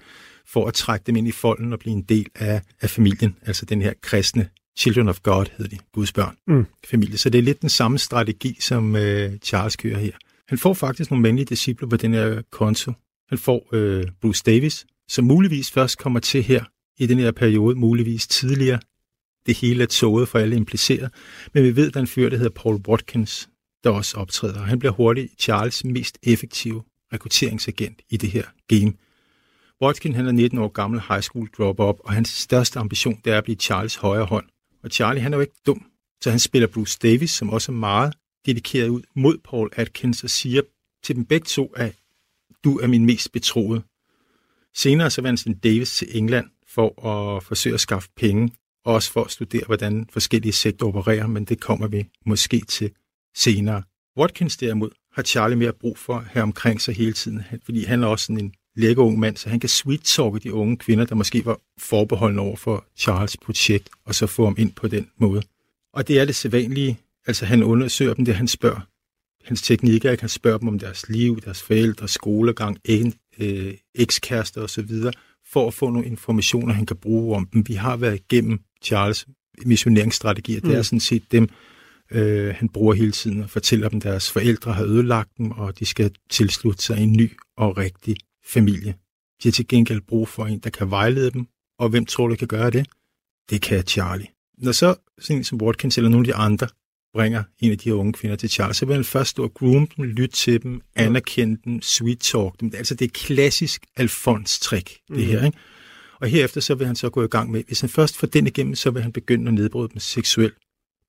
[0.47, 3.67] for at trække dem ind i folden og blive en del af, af familien, altså
[3.67, 6.67] den her kristne Children of God hedder de, Guds børn, mm.
[6.91, 7.19] familie.
[7.19, 9.01] Så det er lidt den samme strategi, som uh,
[9.43, 10.13] Charles kører her.
[10.49, 12.93] Han får faktisk nogle mandlige discipler på den her konto.
[13.29, 16.65] Han får øh, Bruce Davis, som muligvis først kommer til her
[16.99, 18.81] i den her periode, muligvis tidligere.
[19.47, 21.11] Det hele er tåget for alle impliceret.
[21.55, 23.49] Men vi ved, at der er en fyr, der hedder Paul Watkins,
[23.85, 24.61] der også optræder.
[24.61, 26.83] Han bliver hurtigt Charles' mest effektive
[27.13, 28.93] rekrutteringsagent i det her game.
[29.83, 33.39] Watkins han er 19 år gammel high school drop-up, og hans største ambition det er
[33.39, 34.47] at blive Charles højre hånd.
[34.85, 35.87] Og Charlie han er jo ikke dum,
[36.21, 38.15] så han spiller Bruce Davis, som også er meget
[38.47, 40.63] dedikeret ud mod Paul Atkins og siger
[41.05, 41.95] til dem begge to, at
[42.65, 43.83] du er min mest betroede.
[44.75, 46.47] Senere så vendte Davis til England
[46.79, 48.51] for at forsøge at skaffe penge,
[48.85, 52.91] og også for at studere, hvordan forskellige sektorer opererer, men det kommer vi måske til
[53.37, 53.83] senere.
[54.19, 58.07] Watkins derimod har Charlie mere brug for her omkring sig hele tiden, fordi han er
[58.07, 61.45] også sådan en lækker ung mand, så han kan sweet-talke de unge kvinder, der måske
[61.45, 65.43] var forbeholdende over for Charles projekt, og så få ham ind på den måde.
[65.93, 68.81] Og det er det sædvanlige Altså han undersøger dem, det han spørger.
[69.45, 72.79] Hans teknikker, han spørger dem om deres liv, deres forældre, skolegang,
[73.39, 74.91] øh, ekskærester osv.,
[75.53, 77.69] for at få nogle informationer, han kan bruge om dem.
[77.69, 79.27] Vi har været igennem Charles
[79.67, 80.61] missioneringsstrategier.
[80.61, 80.83] Det er mm.
[80.83, 81.49] sådan set dem,
[82.11, 85.79] øh, han bruger hele tiden og fortæller dem, at deres forældre har ødelagt dem, og
[85.79, 88.95] de skal tilslutte sig en ny og rigtig familie.
[89.43, 91.47] De har til gengæld brug for en, der kan vejlede dem,
[91.79, 92.87] og hvem tror du kan gøre det?
[93.51, 94.27] Det kan Charlie.
[94.59, 96.69] Når så sådan som Watkins eller nogle af de andre
[97.15, 99.55] bringer en af de her unge kvinder til Charles, så vil han først stå og
[99.55, 102.73] groom dem, lytte til dem, anerkende dem, sweet talk dem.
[102.75, 105.45] Altså det er klassisk Alfons-trick, det her.
[105.45, 105.59] Ikke?
[106.21, 108.47] Og herefter så vil han så gå i gang med, hvis han først får den
[108.47, 110.55] igennem, så vil han begynde at nedbryde dem seksuelt.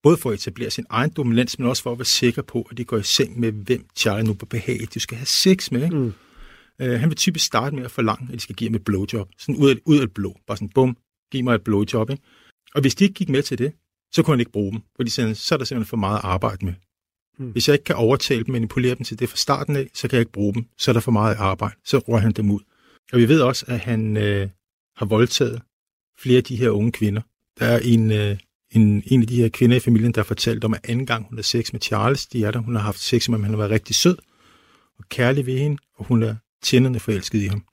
[0.02, 2.78] Både for at etablere sin egen dominans, men også for at være sikker på, at
[2.78, 5.84] de går i seng med, hvem Charlie nu på behag, de skal have sex med.
[5.84, 5.96] Ikke?
[5.96, 6.12] Mm.
[6.82, 9.28] Uh, han vil typisk starte med at forlange, at de skal give ham et blowjob.
[9.38, 10.36] Sådan ud af, ud af et blå.
[10.46, 10.96] Bare sådan, bum,
[11.32, 12.10] giv mig et blowjob.
[12.10, 12.22] Ikke?
[12.74, 13.72] Og hvis de ikke gik med til det,
[14.12, 16.64] så kunne han ikke bruge dem, fordi så er der simpelthen for meget at arbejde
[16.64, 16.74] med.
[17.38, 17.50] Mm.
[17.50, 20.16] Hvis jeg ikke kan overtale dem, manipulere dem til det fra starten af, så kan
[20.16, 20.66] jeg ikke bruge dem.
[20.78, 21.74] Så er der for meget arbejde.
[21.84, 22.60] Så rører han dem ud.
[23.12, 24.48] Og vi ved også, at han øh,
[24.96, 25.62] har voldtaget
[26.18, 27.22] flere af de her unge kvinder.
[27.58, 28.36] Der er en, øh,
[28.70, 31.26] en, en af de her kvinder i familien, der har fortalt om, at anden gang
[31.28, 33.52] hun har sex med Charles, de er der, hun har haft sex med ham, han
[33.52, 34.16] har været rigtig sød
[34.98, 37.64] og kærlig ved hende, og hun er tændende forelsket i ham.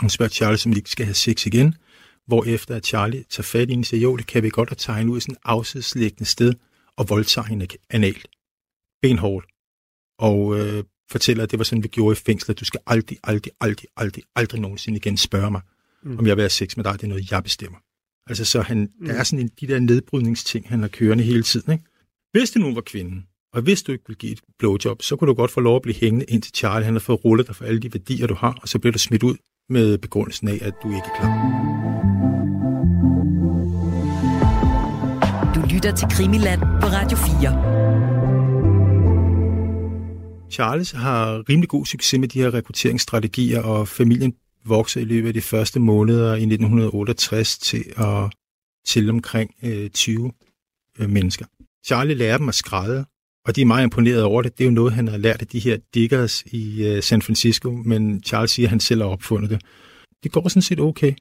[0.00, 1.74] Hun spørger Charles, om de ikke skal have sex igen,
[2.32, 4.96] hvor efter at Charlie tager fat i og siger, jo, det kan vi godt at
[4.96, 6.54] hende ud i sådan et afsidslæggende sted,
[6.96, 8.28] og voldtager hende analt.
[9.02, 9.46] Benhårdt.
[10.18, 12.60] Og øh, fortæller, at det var sådan, vi gjorde i fængslet.
[12.60, 15.60] Du skal aldrig, aldrig, aldrig, aldrig, aldrig nogensinde igen spørge mig,
[16.02, 16.18] mm.
[16.18, 16.92] om jeg vil have sex med dig.
[16.92, 17.78] Det er noget, jeg bestemmer.
[18.26, 19.06] Altså, så han, mm.
[19.06, 21.72] der er sådan en, de der nedbrydningsting, han har kørende hele tiden.
[21.72, 21.84] Ikke?
[22.32, 25.28] Hvis det nu var kvinden, og hvis du ikke vil give et blowjob, så kunne
[25.28, 26.84] du godt få lov at blive hængende ind til Charlie.
[26.84, 28.98] Han har fået rullet dig for alle de værdier, du har, og så bliver du
[28.98, 29.36] smidt ud
[29.68, 31.91] med begrundelsen af, at du ikke er klar.
[35.82, 37.22] Lytter til Krimiland på Radio 4.
[40.50, 45.34] Charles har rimelig god succes med de her rekrutteringsstrategier, og familien vokser i løbet af
[45.34, 48.32] de første måneder i 1968 til at
[48.86, 50.32] til omkring øh, 20
[50.98, 51.46] øh, mennesker.
[51.86, 53.04] Charlie lærer dem at skrædde,
[53.46, 54.58] og de er meget imponeret over det.
[54.58, 57.70] Det er jo noget, han har lært af de her diggers i øh, San Francisco,
[57.70, 59.60] men Charles siger, at han selv har opfundet det.
[60.22, 61.14] Det går sådan set okay.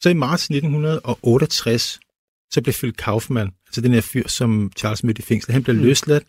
[0.00, 2.00] Så i marts 1968,
[2.50, 5.76] så blev Phil Kaufman, altså den her fyr, som Charles mødte i fængsel, han blev
[5.76, 5.82] mm.
[5.82, 6.24] løsladt,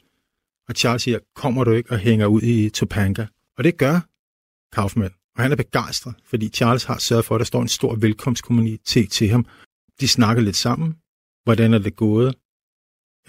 [0.69, 3.25] og Charles siger, kommer du ikke og hænger ud i Topanga?
[3.58, 3.99] Og det gør
[4.75, 7.95] Kaufman, og han er begejstret, fordi Charles har sørget for, at der står en stor
[7.95, 9.45] velkomstkommunitet til ham.
[9.99, 10.95] De snakker lidt sammen.
[11.43, 12.36] Hvordan er det gået?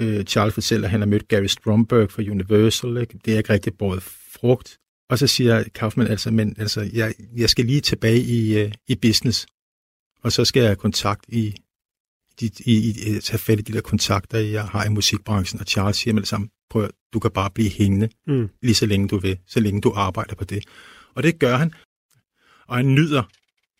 [0.00, 2.96] Øh, Charles fortæller, at han har mødt Gary Stromberg fra Universal.
[2.96, 3.18] Ikke?
[3.24, 4.78] Det er ikke rigtig båret frugt.
[5.10, 8.94] Og så siger Kaufman altså, men altså, jeg, jeg skal lige tilbage i, uh, i
[8.94, 9.46] business,
[10.22, 11.54] og så skal jeg have kontakt i,
[12.40, 15.60] i, i, i, tage fat i de der kontakter, jeg har i musikbranchen.
[15.60, 18.48] Og Charles siger med det samme, prøv du kan bare blive hængende, mm.
[18.62, 20.64] lige så længe du vil, så længe du arbejder på det.
[21.14, 21.72] Og det gør han,
[22.68, 23.22] og han nyder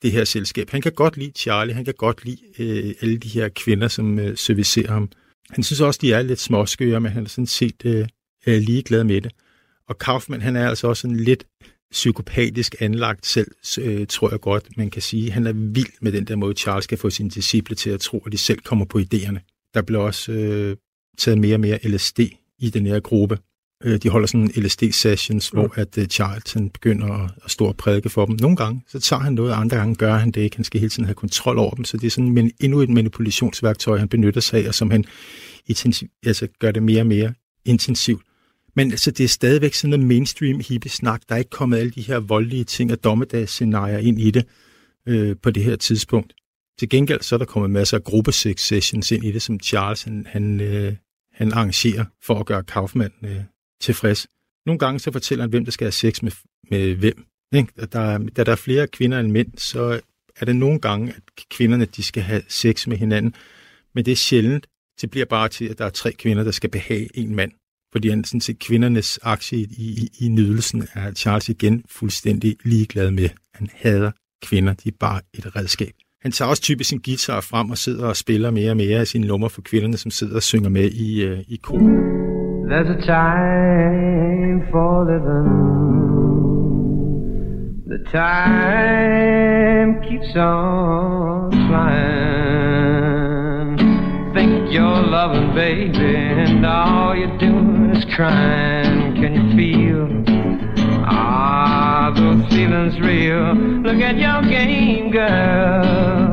[0.03, 0.71] det her selskab.
[0.71, 4.19] Han kan godt lide Charlie, han kan godt lide øh, alle de her kvinder, som
[4.19, 5.11] øh, servicerer ham.
[5.51, 8.07] Han synes også, de er lidt småskøre, men han er sådan set øh,
[8.47, 9.33] ligeglad med det.
[9.89, 11.47] Og Kaufmann, han er altså også sådan lidt
[11.91, 15.31] psykopatisk anlagt selv, øh, tror jeg godt, man kan sige.
[15.31, 18.23] Han er vild med den der måde, Charles skal få sine disciple til at tro,
[18.27, 19.71] at de selv kommer på idéerne.
[19.75, 20.77] Der bliver også øh,
[21.19, 22.21] taget mere og mere LSD
[22.59, 23.39] i den her gruppe.
[23.85, 25.59] Øh, de holder sådan LSD-sessions, mm.
[25.59, 28.37] hvor at uh, Charles han begynder at, at stå og prædike for dem.
[28.41, 30.57] Nogle gange, så tager han noget, andre gange gør han det ikke.
[30.57, 32.89] Han skal hele tiden have kontrol over dem, så det er sådan men endnu et
[32.89, 35.05] manipulationsværktøj, han benytter sig af, og som han
[35.67, 37.33] intensiv, altså gør det mere og mere
[37.65, 38.23] intensivt.
[38.79, 41.23] Men altså, det er stadigvæk sådan noget mainstream hippie-snak.
[41.29, 44.45] Der er ikke kommet alle de her voldelige ting og dommedagsscenarier ind i det
[45.07, 46.35] øh, på det her tidspunkt.
[46.79, 50.03] Til gengæld så er der kommet masser af gruppesex sessions ind i det, som Charles
[50.03, 50.93] han, han, øh,
[51.33, 53.41] han arrangerer for at gøre Kaufmann øh,
[53.81, 54.27] tilfreds.
[54.67, 56.33] Nogle gange så fortæller han, hvem der skal have sex med,
[56.71, 57.25] med hvem.
[57.55, 57.73] Ikke?
[57.93, 60.01] Der, da der er flere kvinder end mænd, så
[60.37, 63.35] er det nogle gange, at kvinderne de skal have sex med hinanden.
[63.95, 64.67] Men det er sjældent.
[65.01, 67.53] Det bliver bare til, at der er tre kvinder, der skal behage en mand.
[67.93, 73.11] Fordi han sådan set, kvindernes aktie i, i, i nydelsen er Charles igen fuldstændig ligeglad
[73.11, 73.29] med.
[73.55, 74.11] Han hader
[74.43, 75.93] kvinder, de er bare et redskab.
[76.23, 79.07] Han tager også typisk sin guitar frem og sidder og spiller mere og mere af
[79.07, 81.79] sine numre for kvinderne, som sidder og synger med i, uh, i kor.
[82.71, 85.79] There's a time for living.
[87.93, 92.99] The time keeps on flying.
[94.35, 97.78] Think you're loving, baby, and all you're doing
[98.19, 99.15] trying.
[99.21, 100.05] Can you feel?
[101.07, 103.55] Ah, those feelings real.
[103.87, 106.33] Look at your game, girl.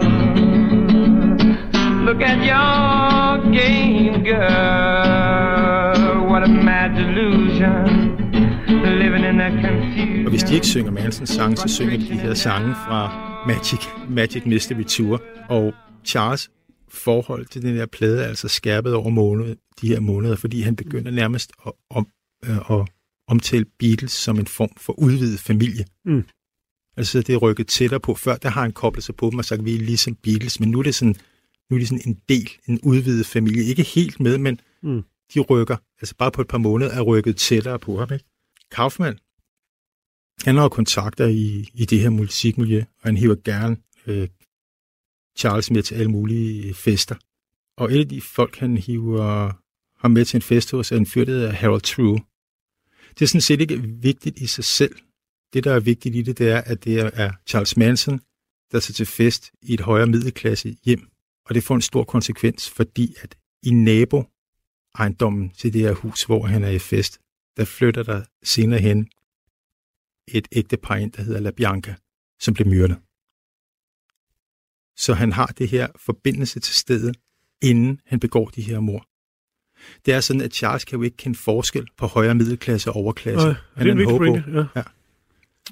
[2.08, 5.98] Look at your game, girl.
[6.32, 7.84] What a mad delusion.
[9.02, 10.26] Living in that confusion.
[10.26, 13.10] Og hvis de ikke synger Mansons sange, så synger de de her sange fra
[13.48, 15.22] Magic, Magic Mystery Tour.
[15.50, 15.74] Og
[16.06, 16.50] Charles
[16.96, 20.76] forhold til den her plade er altså skærpet over måned, de her måneder, fordi han
[20.76, 22.08] begynder nærmest at, om,
[22.46, 22.88] øh, at
[23.28, 25.86] omtale Beatles som en form for udvidet familie.
[26.06, 26.24] Mm.
[26.98, 28.14] Altså det er rykket tættere på.
[28.14, 30.72] Før der har han koblet sig på dem og sagt, vi er ligesom Beatles, men
[30.72, 31.16] nu er det sådan,
[31.70, 33.64] nu er det sådan en del, en udvidet familie.
[33.64, 35.04] Ikke helt med, men, mm.
[35.34, 38.14] de rykker, altså bare på et par måneder, er rykket tættere på ham.
[38.14, 38.26] Ikke?
[38.72, 39.20] Kaufmann,
[40.44, 43.78] han har kontakter i, i det her musikmiljø, og han hiver gerne
[44.08, 44.28] øh,
[45.38, 47.16] Charles med til alle mulige øh, fester.
[47.78, 49.52] Og et af de folk, han hiver
[50.02, 52.20] ham med til en fest hos, er en fyr, der hedder Harold True.
[53.10, 54.96] Det er sådan set ikke vigtigt i sig selv.
[55.54, 58.20] Det, der er vigtigt i det, det er, at det er Charles Manson,
[58.72, 61.08] der tager til fest i et højere middelklasse hjem.
[61.46, 64.24] Og det får en stor konsekvens, fordi at i nabo
[64.96, 67.20] ejendommen til det her hus, hvor han er i fest,
[67.58, 69.10] der flytter der senere hen
[70.28, 71.96] et ægtepar ind, der hedder La Bianca,
[72.40, 72.98] som blev myrdet.
[74.98, 77.16] Så han har det her forbindelse til stedet,
[77.62, 79.06] inden han begår de her mor.
[80.06, 83.48] Det er sådan, at Charles kan jo ikke kende forskel på højere middelklasse og overklasse.
[83.48, 84.66] Nej, det er en vigtig pointe, ja.
[84.76, 84.84] ja.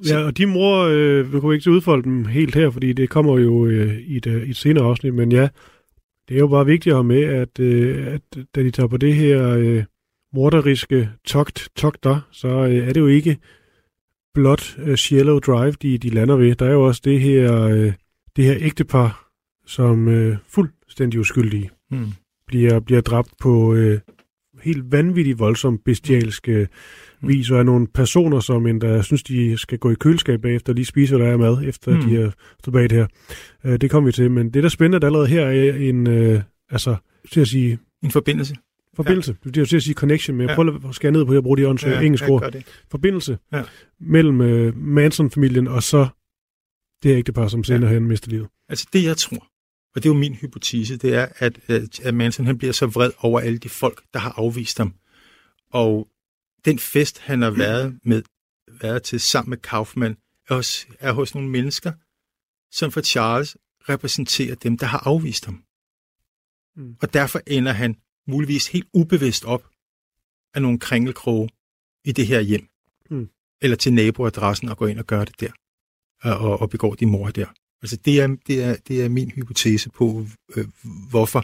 [0.08, 3.40] Ja, og de mor, øh, vi kunne ikke udfolde dem helt her, fordi det kommer
[3.40, 5.50] jo øh, i, et, øh, i et senere afsnit, men ja,
[6.30, 8.22] det er jo bare vigtigt at have med, at, øh, at
[8.56, 9.84] da de tager på det her øh,
[10.34, 13.38] morderiske togt, togter, så øh, er det jo ikke
[14.34, 16.56] blot øh, Shallow Drive, de, de lander ved.
[16.56, 17.94] Der er jo også det her, øh,
[18.36, 19.30] det her ægtepar,
[19.66, 22.06] som øh, fuldstændig uskyldige mm.
[22.48, 24.00] bliver, bliver dræbt på øh,
[24.62, 26.68] helt vanvittigt voldsomt bestialsk øh,
[27.22, 30.76] vis, og er nogle personer, som endda synes, de skal gå i køleskab bagefter og
[30.76, 32.02] lige spise, hvad der er mad, efter mm.
[32.02, 33.08] de har stået bag det her.
[33.64, 36.08] Øh, det kommer vi til, men det, der er spændende, at allerede her er en,
[36.08, 36.96] øh, altså,
[37.32, 37.80] til at sige...
[38.04, 38.56] En forbindelse.
[38.96, 39.36] Forbindelse.
[39.46, 39.50] Ja.
[39.50, 41.36] Det er jo til at sige connection, men jeg prøver at skære ned på, at
[41.36, 42.54] jeg bruger de åndsøge ja, engelske ord.
[42.92, 43.64] Forbindelse ja.
[44.00, 46.08] mellem øh, Manson-familien og så
[47.04, 47.94] det her ægtepar, som senere ja.
[47.94, 48.48] hen mister livet.
[48.70, 49.48] Altså det, jeg tror,
[49.96, 51.70] og det er jo min hypotese, det er, at,
[52.04, 54.96] at Manson han bliver så vred over alle de folk, der har afvist ham.
[55.70, 56.08] Og
[56.66, 58.24] den fest, han har været med
[58.82, 60.18] været til sammen med Kaufmann,
[60.50, 61.92] er hos, er hos nogle mennesker,
[62.72, 63.58] som for Charles
[63.90, 65.64] repræsenterer dem, der har afvist ham.
[66.76, 66.96] Mm.
[67.02, 67.96] Og derfor ender han
[68.28, 69.70] muligvis helt ubevidst op
[70.54, 71.50] af nogle kringelkroge
[72.06, 72.68] i det her hjem.
[73.10, 73.30] Mm.
[73.62, 75.52] Eller til naboadressen og går ind og gør det der.
[76.24, 77.46] Og, og begår de mor der.
[77.82, 80.66] Altså det er, det er, det er min hypotese på, øh,
[81.10, 81.44] hvorfor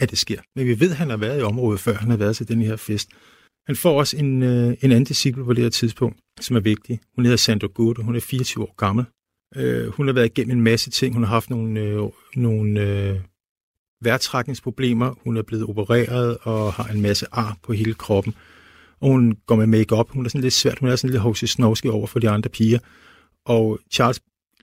[0.00, 0.40] at det sker.
[0.56, 2.62] Men vi ved, at han har været i området, før han har været til den
[2.62, 3.08] her fest.
[3.66, 7.00] Han får også en, øh, en anden disciple på det her tidspunkt, som er vigtig.
[7.14, 9.04] Hun hedder Sandra Good, og hun er 24 år gammel.
[9.56, 11.14] Øh, hun har været igennem en masse ting.
[11.14, 12.02] Hun har haft nogle, øh,
[12.36, 13.20] nogle øh,
[14.02, 15.14] værtrækningsproblemer.
[15.24, 18.34] Hun er blevet opereret og har en masse ar på hele kroppen.
[19.00, 20.10] Og hun går med makeup.
[20.10, 20.78] Hun er sådan lidt svært.
[20.78, 21.50] Hun er sådan lidt H.C.
[21.50, 22.78] Snovski over for de andre piger.
[23.46, 24.20] Og Charles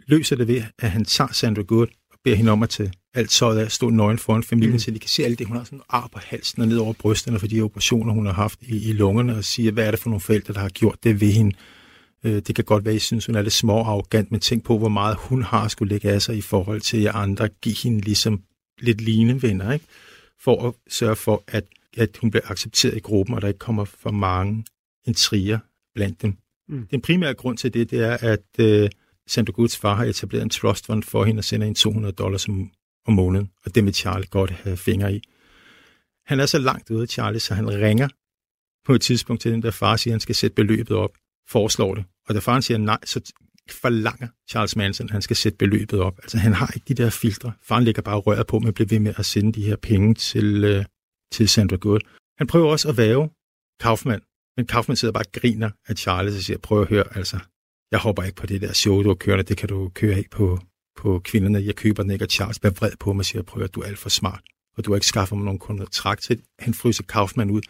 [0.08, 3.30] løser det ved, at han tager Sandra Good og beder hende om at tage alt
[3.30, 4.80] tøjet af stå nøgen foran familien, mm.
[4.80, 5.48] så de kan se alt det.
[5.48, 8.34] Hun har sådan ar på halsen og ned over brysterne for de operationer, hun har
[8.34, 11.04] haft i, i lungerne, og siger, hvad er det for nogle forældre, der har gjort
[11.04, 11.56] det ved hende.
[12.24, 14.40] Øh, det kan godt være, at I synes, hun er lidt små og arrogant, men
[14.40, 17.48] tænk på, hvor meget hun har skulle lægge af sig i forhold til jer andre.
[17.62, 18.42] Giv hende ligesom
[18.80, 19.86] lidt linevenner, ikke?
[20.40, 21.64] for at sørge for, at,
[21.98, 24.66] at hun bliver accepteret i gruppen, og der ikke kommer for mange
[25.06, 25.60] intriger
[25.96, 26.38] blandt dem.
[26.70, 26.88] Mm.
[26.88, 28.90] Den primære grund til det, det er, at øh,
[29.28, 32.48] Sandra Goods far har etableret en trust fund for hende og sender hende 200 dollars
[32.48, 32.72] om,
[33.08, 35.22] om måneden, og det vil Charlie godt have fingre i.
[36.26, 38.08] Han er så langt ude, Charlie, så han ringer
[38.86, 41.12] på et tidspunkt til den der far, siger, at han skal sætte beløbet op,
[41.48, 42.06] foreslår det.
[42.28, 43.34] Og da faren siger nej, så
[43.72, 46.20] forlanger Charles Manson, at han skal sætte beløbet op.
[46.24, 47.54] Altså han har ikke de der filtre.
[47.64, 50.64] Faren lægger bare røret på, men bliver ved med at sende de her penge til,
[50.64, 50.86] øh,
[51.32, 52.00] til Sandra Good.
[52.38, 53.30] Han prøver også at væve
[53.80, 54.22] Kaufmann,
[54.58, 57.40] men Kaufmann sidder bare og griner af Charles og siger, prøv at høre, altså,
[57.92, 60.26] jeg hopper ikke på det der show, du har kørende, det kan du køre af
[60.32, 60.60] på,
[60.98, 61.66] på kvinderne.
[61.66, 63.82] Jeg køber den ikke, og Charles bliver vred på mig og siger, prøv at du
[63.82, 64.44] er alt for smart,
[64.78, 66.42] og du har ikke skaffet mig nogen kontrakt til.
[66.60, 67.62] Han fryser Kaufmann ud.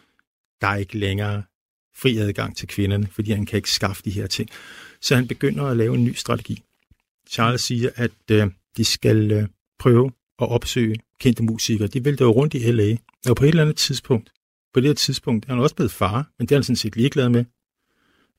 [0.61, 1.43] Der er ikke længere
[1.97, 4.49] fri adgang til kvinderne, fordi han kan ikke skaffe de her ting.
[5.01, 6.63] Så han begynder at lave en ny strategi.
[7.29, 8.47] Charles siger, at øh,
[8.77, 9.47] de skal øh,
[9.79, 11.87] prøve at opsøge kendte musikere.
[11.87, 12.95] De vælter jo rundt i L.A.,
[13.29, 14.31] og på et eller andet tidspunkt,
[14.77, 16.95] på det her tidspunkt, er han også blevet far, men det er han sådan set
[16.95, 17.45] ligeglad med.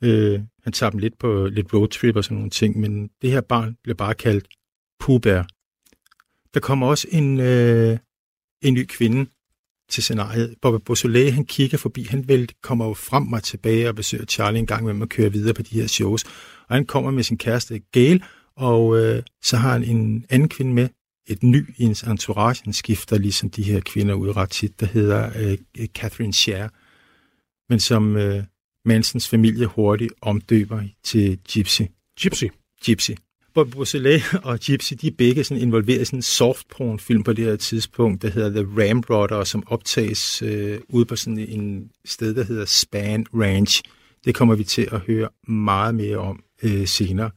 [0.05, 3.41] Øh, han tager dem lidt på lidt roadtrip og sådan nogle ting, men det her
[3.41, 4.49] barn bliver bare kaldt
[5.01, 5.43] Pubær.
[6.55, 7.99] Der kommer også en, øh,
[8.63, 9.31] en ny kvinde
[9.91, 10.55] til scenariet.
[10.63, 14.59] Bobby Beausoleil, han kigger forbi, han vel kommer jo frem og tilbage og besøger Charlie
[14.59, 16.25] en gang med at køre videre på de her shows.
[16.69, 18.25] Og han kommer med sin kæreste Gail,
[18.57, 20.89] og øh, så har han en anden kvinde med,
[21.29, 22.61] et ny i ens entourage.
[22.65, 25.31] Han skifter ligesom de her kvinder ud ret tit, der hedder
[25.79, 26.69] øh, Catherine Scher,
[27.69, 28.43] men som øh,
[28.85, 31.83] Mansons familie hurtigt omdøber til Gypsy.
[32.21, 32.45] Gypsy?
[32.85, 33.11] Gypsy.
[33.55, 36.67] Bob Beausoleil og Gypsy, de er begge sådan involveret i sådan en soft
[36.99, 41.39] film på det her tidspunkt, der hedder The Ramrodder, som optages øh, ude på sådan
[41.39, 43.83] en sted, der hedder Span Ranch.
[44.25, 47.31] Det kommer vi til at høre meget mere om øh, senere.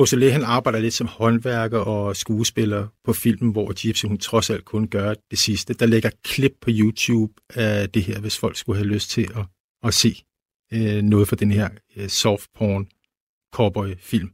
[0.00, 4.64] Beausoleil, han arbejder lidt som håndværker og skuespiller på filmen, hvor Gypsy, hun trods alt
[4.64, 5.74] kun gør det sidste.
[5.74, 9.44] Der ligger klip på YouTube af det her, hvis folk skulle have lyst til at,
[9.82, 10.24] at se
[10.72, 12.86] øh, noget fra den her øh, soft porn
[13.52, 14.30] cowboy-film.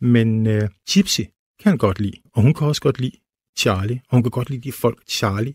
[0.00, 1.20] Men øh, Gypsy
[1.60, 3.16] kan han godt lide, og hun kan også godt lide
[3.58, 5.54] Charlie, og hun kan godt lide de folk, Charlie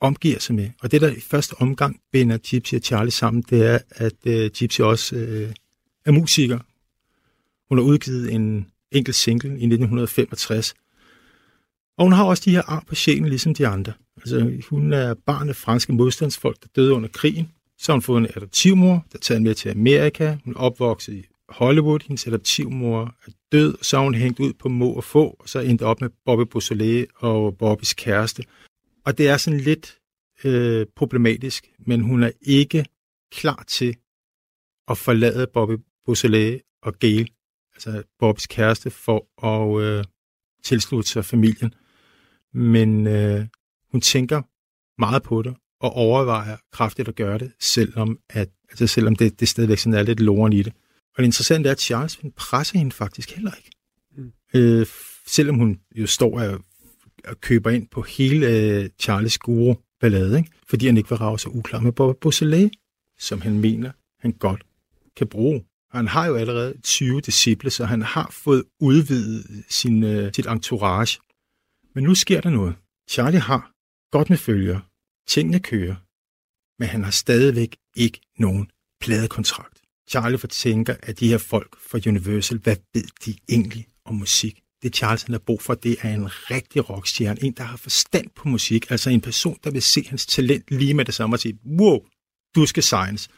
[0.00, 0.70] omgiver sig med.
[0.82, 4.50] Og det, der i første omgang binder Gypsy og Charlie sammen, det er, at øh,
[4.50, 5.52] Gypsy også øh,
[6.04, 6.58] er musiker.
[7.68, 10.74] Hun har udgivet en enkelt single i 1965.
[11.98, 13.92] Og hun har også de her ar på sjælen, ligesom de andre.
[14.16, 17.52] Altså, hun er barn af franske modstandsfolk, der døde under krigen.
[17.78, 20.36] Så har hun fået en adoptivmor, der tager med til Amerika.
[20.44, 22.00] Hun er opvokset i Hollywood.
[22.06, 25.48] Hendes adoptivmor er død, og så er hun hængt ud på må og få, og
[25.48, 28.42] så endte op med Bobby Beausoleil og Bobbys kæreste.
[29.06, 29.98] Og det er sådan lidt
[30.44, 32.84] øh, problematisk, men hun er ikke
[33.32, 33.96] klar til
[34.88, 37.30] at forlade Bobby Beausoleil og Gail,
[37.86, 40.04] altså Bobbys kæreste, for at øh,
[40.64, 41.74] tilslutte sig familien.
[42.54, 43.46] Men øh,
[43.92, 44.42] hun tænker
[45.00, 49.48] meget på det, og overvejer kraftigt at gøre det, selvom, at, altså selvom det, det
[49.48, 50.72] stadigvæk sådan er lidt loren i det.
[51.16, 53.70] Og det interessante er, at Charles presser hende faktisk heller ikke.
[54.16, 54.32] Mm.
[54.54, 54.86] Øh,
[55.26, 56.60] selvom hun jo står og,
[57.24, 60.50] og køber ind på hele øh, Charles guru ballade, ikke?
[60.68, 62.70] fordi han ikke vil rave sig uklar med Bob Beausoleil,
[63.18, 64.62] som han mener, han godt
[65.16, 65.64] kan bruge.
[65.90, 71.20] Han har jo allerede 20 disciple, så han har fået udvidet sin, øh, sit entourage.
[71.94, 72.74] Men nu sker der noget.
[73.10, 73.72] Charlie har
[74.12, 74.80] godt med følger.
[75.28, 75.96] Tingene kører.
[76.78, 78.70] Men han har stadigvæk ikke nogen
[79.00, 79.80] pladekontrakt.
[80.08, 84.60] Charlie fortænker, at de her folk fra Universal, hvad ved de egentlig om musik?
[84.82, 87.44] Det Charles han har brug for, det er en rigtig rockstjerne.
[87.44, 88.90] En, der har forstand på musik.
[88.90, 91.98] Altså en person, der vil se hans talent lige med det samme og sige, wow,
[92.54, 93.28] du skal science.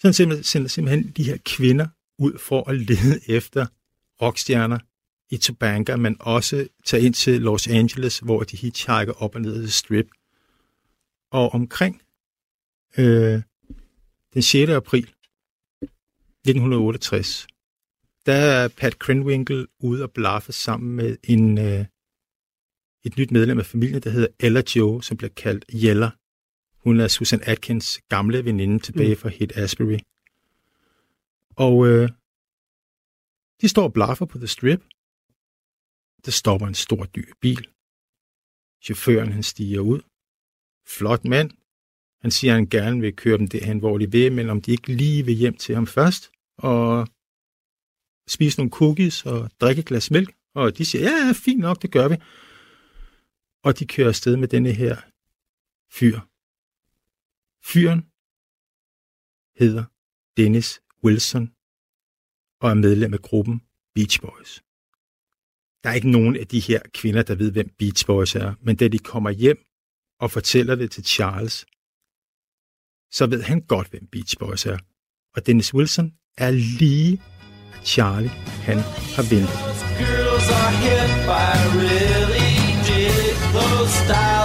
[0.00, 1.86] Så han sender simpelthen de her kvinder
[2.18, 3.66] ud for at lede efter
[4.22, 4.78] rockstjerner
[5.30, 9.62] i Tobanga, men også tage ind til Los Angeles, hvor de hitchhiker op og ned
[9.62, 10.10] til strip.
[11.30, 12.02] Og omkring
[12.98, 13.42] øh,
[14.34, 14.70] den 6.
[14.70, 17.46] april 1968,
[18.26, 21.84] der er Pat Krenwinkel ude og blaffe sammen med en, øh,
[23.04, 26.10] et nyt medlem af familien, der hedder Ella Joe, som bliver kaldt Jeller.
[26.84, 29.20] Hun er Susan Atkins gamle veninde tilbage mm.
[29.20, 29.98] fra Hit Asbury.
[31.56, 32.08] Og øh,
[33.60, 34.80] de står og blaffer på The Strip.
[36.24, 37.68] Der stopper en stor dyr bil.
[38.82, 40.00] Chaufføren han stiger ud.
[40.86, 41.50] Flot mand.
[42.22, 44.70] Han siger, at han gerne vil køre dem derhen, hvor de vil, men om de
[44.70, 47.08] ikke lige vil hjem til ham først, og
[48.28, 50.34] spise nogle cookies og drikke et glas mælk.
[50.54, 52.16] Og de siger, ja, fint nok, det gør vi.
[53.64, 54.96] Og de kører afsted med denne her
[55.92, 56.20] fyr.
[57.64, 58.00] Fyren
[59.60, 59.84] hedder
[60.36, 61.46] Dennis Wilson
[62.60, 63.60] og er medlem af gruppen
[63.94, 64.52] Beach Boys.
[65.82, 68.76] Der er ikke nogen af de her kvinder, der ved, hvem Beach Boys er, men
[68.76, 69.58] da de kommer hjem
[70.20, 71.66] og fortæller det til Charles,
[73.16, 74.78] så ved han godt, hvem Beach Boys er.
[75.34, 77.22] Og Dennis Wilson er lige
[77.84, 78.30] Charlie,
[78.68, 78.78] han
[79.14, 79.60] har ventet.
[79.98, 82.40] Girls are hit by really
[84.10, 84.39] dig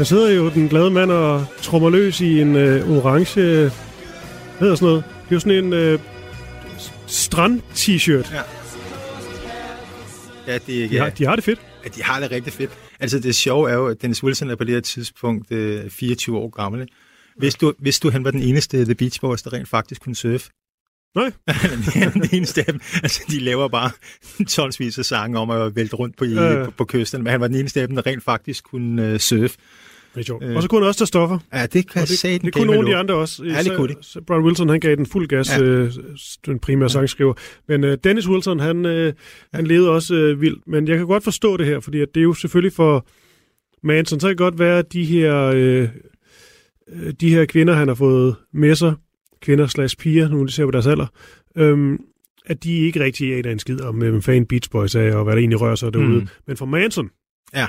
[0.00, 3.34] Der sidder jo den glade mand og trommer løs i en øh, orange...
[3.40, 3.70] Hvad
[4.60, 5.04] hedder sådan noget?
[5.04, 5.98] Det er jo sådan en øh,
[7.06, 8.34] strand-t-shirt.
[8.34, 8.42] Ja.
[10.46, 11.60] Ja, det, De, har, de har det fedt.
[11.84, 12.70] Ja, de har det rigtig fedt.
[13.00, 16.38] Altså det sjove er jo, at Dennis Wilson er på det her tidspunkt øh, 24
[16.38, 16.88] år gammel.
[17.36, 20.16] Hvis du, hvis du han var den eneste The Beach Boys, der rent faktisk kunne
[20.16, 20.50] surfe.
[21.14, 21.32] Nej.
[22.14, 22.80] Den eneste af dem.
[23.02, 23.90] Altså, de laver bare
[24.48, 26.64] tonsvis af sange om at vælte rundt på, Ja, ja.
[26.64, 29.18] på, på kysten, men han var den eneste af dem, der rent faktisk kunne øh,
[29.18, 29.58] surfe.
[30.14, 30.44] Det er sjovt.
[30.44, 30.56] Øh.
[30.56, 31.38] Og så kunne han også tage stoffer.
[31.54, 33.44] Ja, det kan Og det, sige, det kunne nogle af de andre også.
[33.44, 33.96] Ja, det kunne de.
[34.00, 35.64] Så Brian Wilson, han gav den fuld gas, Ja.
[35.64, 35.70] ja.
[35.70, 35.92] øh,
[36.46, 37.34] den primære sangskriver.
[37.68, 39.12] Men øh, Dennis Wilson, han, øh,
[39.54, 40.66] han levede også øh, vildt.
[40.66, 43.06] Men jeg kan godt forstå det her, fordi at det er jo selvfølgelig for
[43.82, 45.88] Manson, så kan det godt være, at de her, øh,
[46.92, 48.94] øh, de her kvinder, han har fået med sig,
[49.42, 51.06] kvinder slash piger, nu de ser på deres alder,
[51.56, 51.98] øhm,
[52.46, 55.32] at de ikke rigtig aner en skid om, hvem fanden Beach Boys er, og hvad
[55.34, 56.08] der egentlig rører sig derude.
[56.08, 56.28] Mm.
[56.46, 57.10] Men for Manson,
[57.54, 57.66] Ja.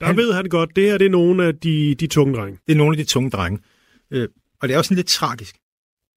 [0.00, 2.58] Der Han- ved han godt, det her det er nogle af de, de tunge drenge.
[2.66, 3.58] Det er nogle af de tunge drenge.
[4.10, 4.28] Øh,
[4.60, 5.56] og det er også sådan lidt tragisk,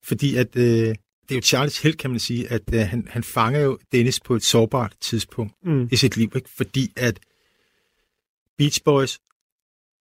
[0.03, 3.23] fordi at, øh, det er jo Charles held, kan man sige, at øh, han, han
[3.23, 5.89] fanger jo Dennis på et sårbart tidspunkt mm.
[5.91, 6.49] i sit liv, ikke?
[6.49, 7.19] fordi at
[8.57, 9.19] Beach Boys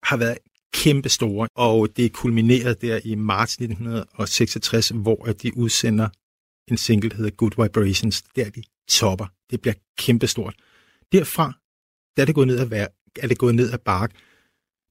[0.02, 0.38] har været
[0.72, 6.08] kæmpe store, og det er kulmineret der i marts 1966, hvor de udsender
[6.68, 8.22] en single, der hedder Good Vibrations.
[8.22, 9.26] Der de topper.
[9.50, 10.54] Det bliver kæmpestort.
[11.12, 11.52] Derfra
[12.16, 12.86] der er det gået ned ad,
[13.18, 14.12] er det gået ned ad bark.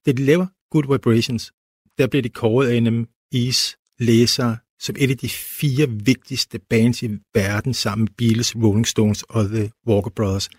[0.05, 1.53] Da de laver Good Vibrations,
[1.97, 7.09] der bliver de kåret af NME's læser som et af de fire vigtigste bands i
[7.33, 10.49] verden sammen med Beatles, Rolling Stones og The Walker Brothers.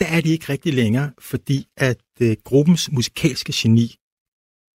[0.00, 3.96] Der er de ikke rigtig længere, fordi at øh, gruppens musikalske geni,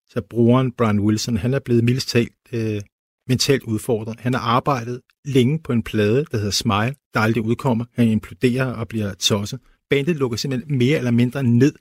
[0.09, 2.81] så brugeren Brian Wilson, han er blevet mildest talt øh,
[3.27, 4.19] mentalt udfordret.
[4.19, 7.85] Han har arbejdet længe på en plade, der hedder Smile, der aldrig udkommer.
[7.93, 9.59] Han imploderer og bliver tosset.
[9.93, 11.73] Bandet lukker simpelthen mere eller mindre ned.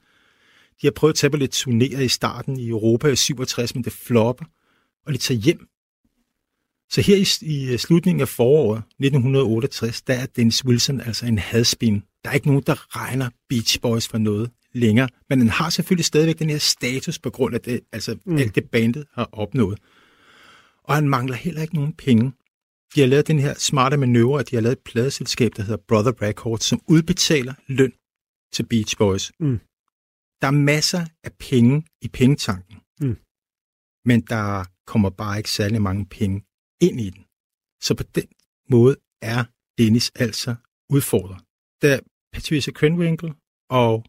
[0.83, 3.85] De har prøvet at tage på lidt turnéer i starten i Europa i 67, men
[3.85, 4.45] det flopper,
[5.07, 5.67] og de tager hjem.
[6.91, 12.03] Så her i, i slutningen af foråret 1968, der er Dennis Wilson altså en hadspin.
[12.25, 16.05] Der er ikke nogen, der regner Beach Boys for noget længere, men den har selvfølgelig
[16.05, 18.37] stadigvæk den her status på grund af det, altså mm.
[18.37, 19.79] alt det bandet har opnået.
[20.85, 22.33] Og han mangler heller ikke nogen penge.
[22.95, 25.83] De har lavet den her smarte manøvre, at de har lavet et pladeselskab, der hedder
[25.89, 27.93] Brother Records, som udbetaler løn
[28.55, 29.33] til Beach Boys.
[29.41, 29.59] Mm.
[30.41, 33.17] Der er masser af penge i pengetanken, mm.
[34.09, 36.39] men der kommer bare ikke særlig mange penge
[36.81, 37.25] ind i den.
[37.87, 38.29] Så på den
[38.71, 39.45] måde er
[39.79, 40.55] Dennis altså
[40.91, 41.45] udfordret.
[41.83, 42.01] Da
[42.33, 43.35] Patricia Krenwinkel
[43.71, 44.05] og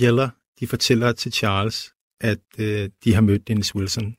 [0.00, 4.16] Yeller, de fortæller til Charles, at øh, de har mødt Dennis Wilson,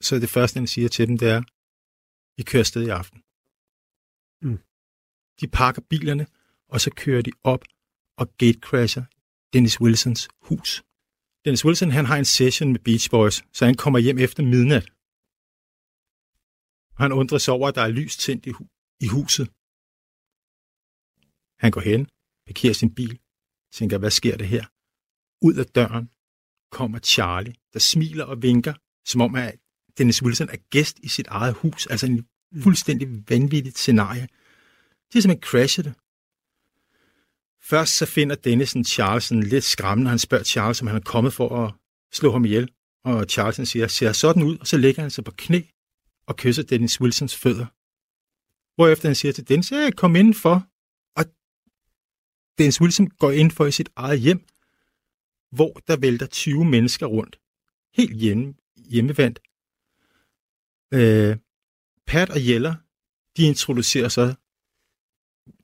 [0.00, 1.42] så det første, han siger til dem, det er,
[2.36, 3.18] vi kører sted i aften.
[4.46, 4.58] Mm.
[5.40, 6.26] De pakker bilerne,
[6.68, 7.64] og så kører de op
[8.20, 9.04] og gatecrasher
[9.52, 10.84] Dennis Wilsons hus.
[11.44, 14.86] Dennis Wilson han har en session med Beach Boys, så han kommer hjem efter midnat.
[17.02, 19.46] Han undrer sig over, at der er lys tændt i, hu- i huset.
[21.62, 22.00] Han går hen,
[22.46, 23.20] parkerer sin bil,
[23.72, 24.64] tænker, hvad sker der her?
[25.46, 26.06] Ud af døren
[26.70, 28.74] kommer Charlie, der smiler og vinker,
[29.10, 29.58] som om at
[29.98, 31.86] Dennis Wilson er gæst i sit eget hus.
[31.86, 32.28] Altså en
[32.62, 34.26] fuldstændig vanvittigt scenarie.
[35.12, 35.94] De er simpelthen crashet det.
[37.68, 40.08] Først så finder Dennison Charlesen lidt skræmmende.
[40.08, 41.74] Han spørger Charles, om han er kommet for at
[42.12, 42.72] slå ham ihjel.
[43.04, 45.60] Og Charles siger, ser sådan ud, og så lægger han sig på knæ
[46.26, 47.66] og kysser Dennis Wilsons fødder.
[48.76, 50.68] Hvorefter han siger til Dennis, ja, kom indenfor.
[51.16, 51.24] Og
[52.58, 54.40] Dennis Wilson går ind for i sit eget hjem,
[55.50, 57.38] hvor der vælter 20 mennesker rundt.
[57.94, 59.38] Helt hjemme, hjemmevandt.
[60.94, 61.36] Øh,
[62.06, 62.74] Pat og Jeller,
[63.36, 64.34] de introducerer så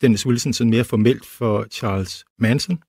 [0.00, 2.82] Dennis Wilson sådan mere formelt for Charles Manson.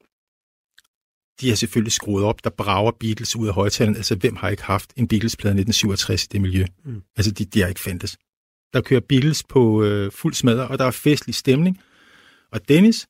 [1.42, 3.98] De har selvfølgelig skruet op, der brager Beatles ud af højtalerne.
[3.98, 6.66] Altså, hvem har ikke haft en Beatles-plade 1967 i det miljø?
[6.86, 7.02] Mm.
[7.16, 8.18] Altså, de, de har ikke fandtes.
[8.74, 11.80] Der kører Beatles på øh, fuld smadre, og der er festlig stemning.
[12.52, 13.08] Og Dennis,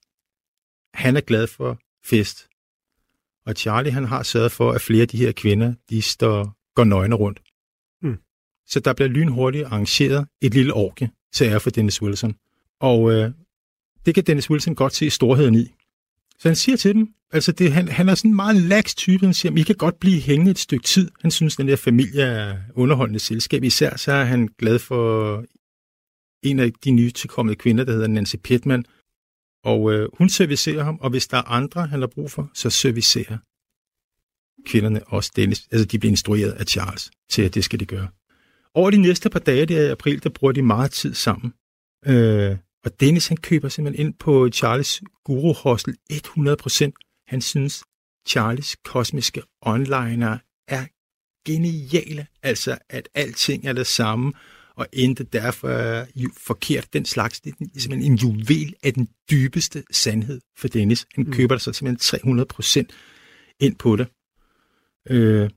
[0.93, 2.47] han er glad for fest.
[3.45, 6.84] Og Charlie, han har sørget for, at flere af de her kvinder, de står, går
[6.84, 7.41] nøgne rundt.
[8.01, 8.17] Mm.
[8.67, 12.36] Så der bliver lynhurtigt arrangeret et lille orke til ære for Dennis Wilson.
[12.79, 13.31] Og øh,
[14.06, 15.74] det kan Dennis Wilson godt se storheden i.
[16.39, 19.26] Så han siger til dem, altså det, han, han er sådan en meget lax type,
[19.26, 21.12] han siger, I kan godt blive hængende et stykke tid.
[21.22, 23.64] Han synes, den der familie er underholdende selskab.
[23.64, 25.45] Især så er han glad for
[26.43, 28.86] en af de nye tilkommende kvinder, der hedder Nancy Pittman.
[29.64, 32.70] Og øh, hun servicerer ham, og hvis der er andre, han har brug for, så
[32.70, 33.38] servicerer
[34.66, 35.68] kvinderne også Dennis.
[35.72, 38.08] Altså de bliver instrueret af Charles til, at det skal de gøre.
[38.74, 41.54] Over de næste par dage der i april, der bruger de meget tid sammen.
[42.06, 47.23] Øh, og Dennis han køber simpelthen ind på Charles Guru Hostel 100%.
[47.27, 47.84] Han synes,
[48.27, 50.86] Charles kosmiske onliner er
[51.45, 52.27] geniale.
[52.43, 54.34] Altså, at alting er det samme,
[54.75, 56.05] og intet derfor er
[56.38, 56.93] forkert.
[56.93, 61.05] Den slags, det er simpelthen en juvel af den dybeste sandhed for Dennis.
[61.15, 61.31] Han mm.
[61.31, 64.07] køber så simpelthen 300% ind på det.
[65.09, 65.49] Øh,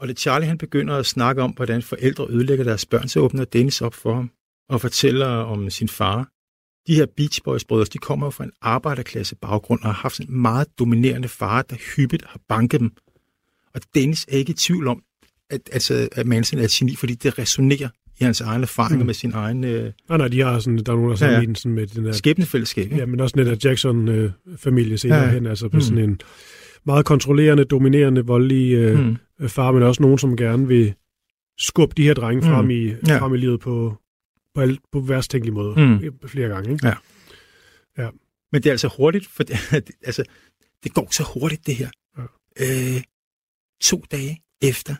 [0.00, 3.44] og da Charlie han begynder at snakke om, hvordan forældre ødelægger deres børn, så åbner
[3.44, 4.30] Dennis op for ham
[4.68, 6.28] og fortæller om sin far.
[6.86, 10.40] De her Beach Boys brødre, de kommer fra en arbejderklasse baggrund og har haft en
[10.40, 12.90] meget dominerende far, der hyppigt har banket dem.
[13.74, 15.02] Og Dennis er ikke i tvivl om,
[15.50, 17.88] at, altså, at Manson er et geni, fordi det resonerer
[18.20, 19.06] i hans egne erfaringer mm.
[19.06, 19.64] med sin egen...
[19.64, 19.92] Øh...
[20.08, 21.54] Nej, nej, de har sådan, der er nogen, der ja, ja.
[21.54, 22.12] sådan med den der...
[22.12, 22.96] Skæbnefællesskab, ikke?
[22.96, 25.30] Ja, men også den der Jackson-familie senere ja, ja.
[25.30, 25.80] hen, altså på mm.
[25.80, 26.20] sådan en
[26.86, 29.48] meget kontrollerende, dominerende, voldelig øh, mm.
[29.48, 30.94] far, men også nogen, som gerne vil
[31.58, 32.70] skubbe de her drenge frem, mm.
[32.70, 33.18] i, ja.
[33.18, 33.96] frem i livet på,
[34.56, 36.28] på, alt, på værst tænkelig måde mm.
[36.28, 36.72] flere gange.
[36.72, 36.86] Ikke?
[36.86, 36.94] Ja.
[37.98, 38.10] ja.
[38.52, 40.24] Men det er altså hurtigt, for det, altså,
[40.84, 41.90] det går så hurtigt, det her.
[42.18, 42.22] Ja.
[42.60, 43.02] Øh,
[43.80, 44.94] to dage efter,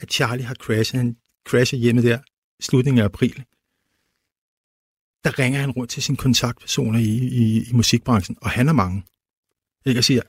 [0.00, 1.00] at Charlie har crashet.
[1.00, 1.16] Han
[1.48, 2.18] crasher hjemme der
[2.58, 3.44] i slutningen af april.
[5.24, 7.12] Der ringer han rundt til sine kontaktpersoner i,
[7.42, 9.02] i, i musikbranchen, og han er mange.
[9.84, 10.22] Jeg kan sige,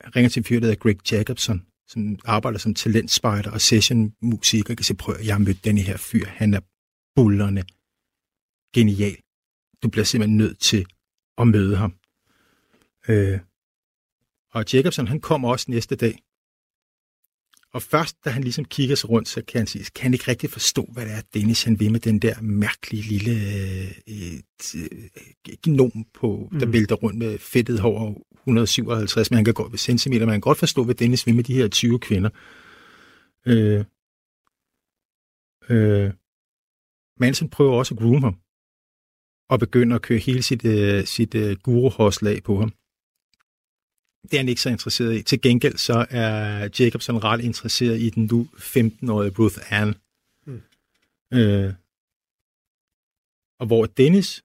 [0.00, 4.70] han ringer til en fyr, der hedder Greg Jacobson, som arbejder som talentspejder og sessionmusiker.
[4.70, 6.26] Jeg kan sige, prøv jeg har mødt den her fyr.
[6.26, 6.60] Han er
[7.14, 7.64] bullerne.
[8.74, 9.16] Genial.
[9.82, 10.86] Du bliver simpelthen nødt til
[11.38, 11.94] at møde ham.
[13.08, 13.40] Øh.
[14.52, 16.18] Og Jacobson, han kommer også næste dag.
[17.72, 20.28] Og først, da han ligesom kigger sig rundt, så kan han sige, kan han ikke
[20.28, 23.32] rigtig forstå, hvad det er, Dennis han vil med den der mærkelige lille
[24.08, 24.32] øh,
[24.76, 26.72] øh, gnom, på, der mm.
[26.72, 30.48] vælter rundt med fedtet hår 157, men han kan godt ved centimeter, men han kan
[30.48, 32.30] godt forstå, hvad Dennis vil med de her 20 kvinder.
[33.46, 33.84] Øh,
[35.70, 36.12] øh,
[37.20, 38.36] Manson prøver også at groome ham,
[39.50, 41.56] og begynder at køre hele sit, øh, sit øh,
[42.44, 42.72] på ham.
[44.22, 45.22] Det er han ikke så interesseret i.
[45.22, 49.94] Til gengæld så er Jacobson ret interesseret i den nu 15-årige Ruth Ann.
[50.46, 50.62] Mm.
[51.38, 51.74] Øh,
[53.60, 54.44] og hvor Dennis,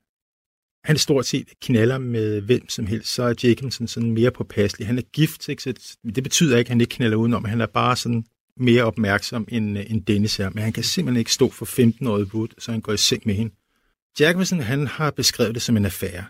[0.84, 4.88] han stort set knaller med hvem som helst, så er Jacobson sådan mere påpasselig.
[4.88, 5.64] Han er gift, ikke?
[5.64, 7.46] Så det betyder ikke, at han ikke knaller udenom.
[7.46, 8.26] Han er bare sådan
[8.58, 10.50] mere opmærksom end, end Dennis her.
[10.50, 13.36] Men han kan simpelthen ikke stå for 15-årige Wood, så han går i seng med
[13.36, 13.54] hende.
[14.20, 16.26] Jacobsen han har beskrevet det som en affære,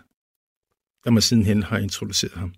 [1.04, 2.54] der man sidenhen har introduceret ham.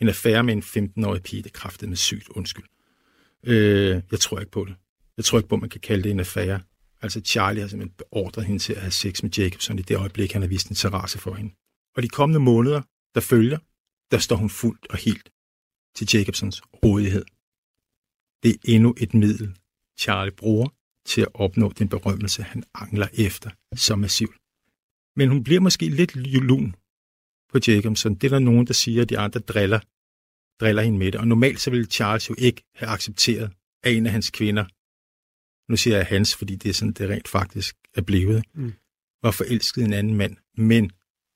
[0.00, 2.64] En affære med en 15-årig pige, det kræftede med sygt, undskyld.
[3.44, 4.74] Øh, jeg tror ikke på det.
[5.16, 6.60] Jeg tror ikke på, at man kan kalde det en affære.
[7.02, 10.32] Altså Charlie har simpelthen beordret hende til at have sex med Jacobson i det øjeblik,
[10.32, 11.54] han har vist interesse for hende.
[11.96, 12.82] Og de kommende måneder,
[13.14, 13.58] der følger,
[14.10, 15.30] der står hun fuldt og helt
[15.96, 17.24] til Jacobsons rådighed.
[18.42, 19.56] Det er endnu et middel,
[19.98, 20.68] Charlie bruger
[21.06, 24.39] til at opnå den berømmelse, han angler efter så massivt.
[25.16, 26.74] Men hun bliver måske lidt lun
[27.52, 28.14] på Jacobson.
[28.14, 29.80] Det er der nogen, der siger, at de andre driller,
[30.60, 31.20] driller hende med det.
[31.20, 33.52] Og normalt så ville Charles jo ikke have accepteret,
[33.84, 34.64] at en af hans kvinder,
[35.70, 38.72] nu siger jeg hans, fordi det er sådan, det rent faktisk er blevet, mm.
[39.22, 40.36] var forelsket en anden mand.
[40.56, 40.90] Men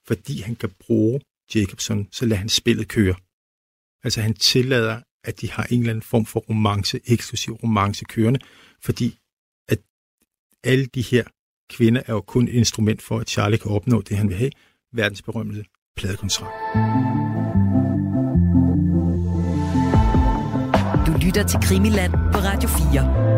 [0.06, 1.20] fordi han kan bruge
[1.54, 3.16] Jacobson, så lader han spillet køre.
[4.04, 8.40] Altså han tillader, at de har en eller anden form for romance, eksklusiv romance kørende,
[8.80, 9.18] fordi
[9.68, 9.78] at
[10.64, 11.24] alle de her
[11.70, 14.50] kvinder er jo kun et instrument for, at Charlie kan opnå det, han vil have,
[14.92, 15.64] verdensberømmelse
[15.96, 16.52] pladekontrakt.
[21.06, 23.34] Du lytter til Krimiland på Radio 4.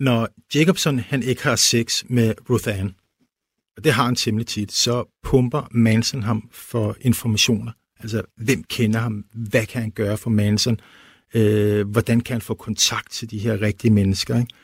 [0.00, 2.94] Når Jacobson han ikke har sex med Ruth Ann,
[3.76, 7.72] og det har han temmelig tit, så pumper Manson ham for informationer.
[8.00, 9.24] Altså, hvem kender ham?
[9.32, 10.80] Hvad kan han gøre for Manson?
[11.34, 14.38] Øh, hvordan kan han få kontakt til de her rigtige mennesker?
[14.38, 14.54] Ikke?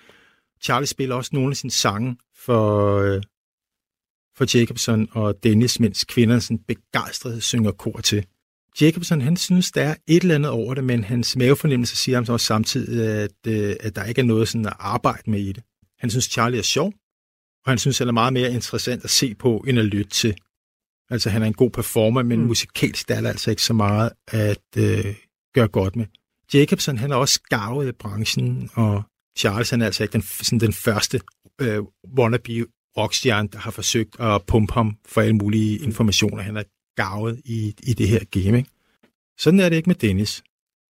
[0.63, 3.23] Charlie spiller også nogle af sine sange for, øh,
[4.37, 8.27] for Jacobson og Dennis, mens kvinderne sådan begejstret synger kor til.
[8.81, 12.25] Jacobson, han synes, der er et eller andet over det, men hans mavefornemmelse siger ham
[12.25, 15.53] så også samtidig, at, øh, at der ikke er noget sådan at arbejde med i
[15.53, 15.63] det.
[15.99, 16.93] Han synes, Charlie er sjov,
[17.65, 20.35] og han synes, han er meget mere interessant at se på, end at lytte til.
[21.11, 22.47] Altså, han er en god performer, men mm.
[22.47, 25.15] musikalsk er der altså ikke så meget at øh,
[25.55, 26.07] gøre godt med.
[26.55, 29.03] Jacobson, han er også gavet i branchen, og
[29.39, 31.21] Charles, han er altså ikke den, sådan den første
[31.61, 31.83] øh,
[32.19, 32.67] wannabe
[32.97, 36.43] rockstjerne, der har forsøgt at pumpe ham for alle mulige informationer.
[36.43, 36.63] Han er
[36.97, 38.59] gavet i, i det her game.
[38.59, 38.71] Ikke?
[39.39, 40.43] Sådan er det ikke med Dennis.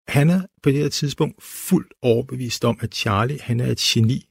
[0.08, 4.30] Han er på det her tidspunkt fuldt overbevist om, at Charlie han er et geni,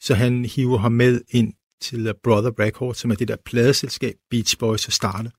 [0.00, 4.58] så han hiver ham med ind til Brother Records, som er det der pladeselskab Beach
[4.58, 5.32] Boys har startet.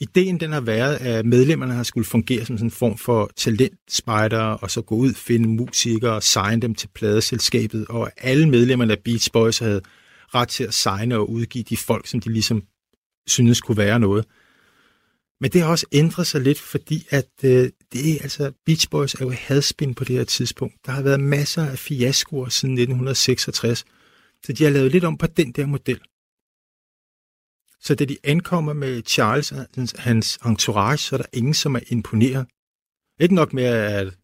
[0.00, 4.40] Ideen den har været, at medlemmerne har skulle fungere som sådan en form for talentspejder,
[4.40, 8.98] og så gå ud, finde musikere og signe dem til pladeselskabet, og alle medlemmerne af
[9.04, 9.80] Beach Boys havde
[10.34, 12.62] ret til at signe og udgive de folk, som de ligesom
[13.26, 14.24] synes kunne være noget.
[15.40, 19.14] Men det har også ændret sig lidt, fordi at øh, det er altså, Beach Boys
[19.14, 20.74] er jo hadspin på det her tidspunkt.
[20.86, 23.84] Der har været masser af fiaskoer siden 1966,
[24.44, 26.00] så de har lavet lidt om på den der model.
[27.80, 29.66] Så da de ankommer med Charles og
[29.98, 32.46] hans entourage, så er der ingen, som er imponeret.
[33.20, 34.14] Ikke nok med, at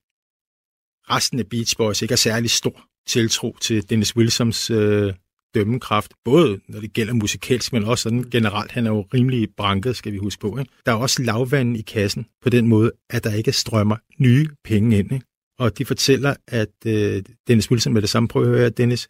[1.10, 5.14] resten af Beach Boys ikke er særlig stor tiltro til Dennis Wilsons øh,
[5.54, 8.70] dømmekraft, både når det gælder musikalsk, men også sådan generelt.
[8.70, 10.58] Han er jo rimelig branket, skal vi huske på.
[10.58, 10.70] Ikke?
[10.86, 14.98] Der er også lavvand i kassen på den måde, at der ikke strømmer nye penge
[14.98, 15.12] ind.
[15.12, 15.26] Ikke?
[15.58, 19.08] Og de fortæller, at øh, Dennis Wilson med det samme prøver at høre, Dennis,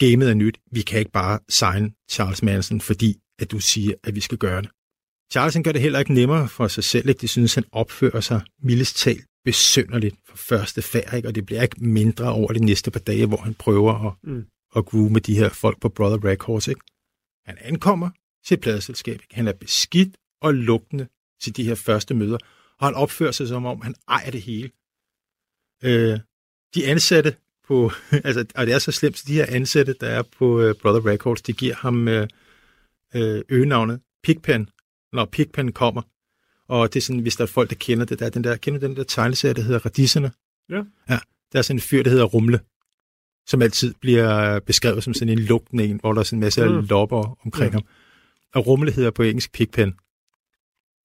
[0.00, 0.60] gamet er nyt.
[0.72, 4.62] Vi kan ikke bare signe Charles Manson, fordi at du siger, at vi skal gøre
[4.62, 4.70] det.
[5.32, 7.08] Charles han gør det heller ikke nemmere for sig selv.
[7.08, 7.20] Ikke?
[7.20, 11.28] Det synes, han opfører sig mildest talt besønderligt for første færd, ikke?
[11.28, 14.44] og det bliver ikke mindre over de næste par dage, hvor han prøver at, mm.
[14.76, 16.68] at groove med de her folk på Brother Records.
[16.68, 16.80] Ikke?
[17.46, 18.10] Han ankommer
[18.46, 19.20] til et pladeselskab.
[19.30, 21.08] Han er beskidt og lugtende
[21.42, 22.38] til de her første møder,
[22.78, 24.70] og han opfører sig som om, han ejer det hele.
[25.84, 26.18] Øh,
[26.74, 27.36] de ansatte
[27.70, 27.92] på,
[28.26, 31.06] altså, og det er så slemt, så de her ansatte, der er på uh, Brother
[31.10, 32.14] Records, de giver ham uh,
[33.22, 34.68] uh, øgenavnet Pigpen,
[35.12, 36.02] når Pigpen kommer.
[36.68, 38.56] Og det er sådan, hvis der er folk, der kender det, der er den der,
[38.56, 40.30] kender den der tegneserie, der hedder Radisserne?
[40.70, 40.82] Ja.
[41.14, 41.18] Ja,
[41.52, 42.60] der er sådan en fyr, der hedder Rumle,
[43.46, 46.68] som altid bliver beskrevet som sådan en lugtende en, hvor der er sådan en masse
[46.68, 46.74] Mm.
[46.74, 46.86] mm.
[46.90, 47.76] lopper omkring Ja.
[47.76, 47.82] ham.
[48.54, 49.90] Og Rumle hedder på engelsk Pigpen.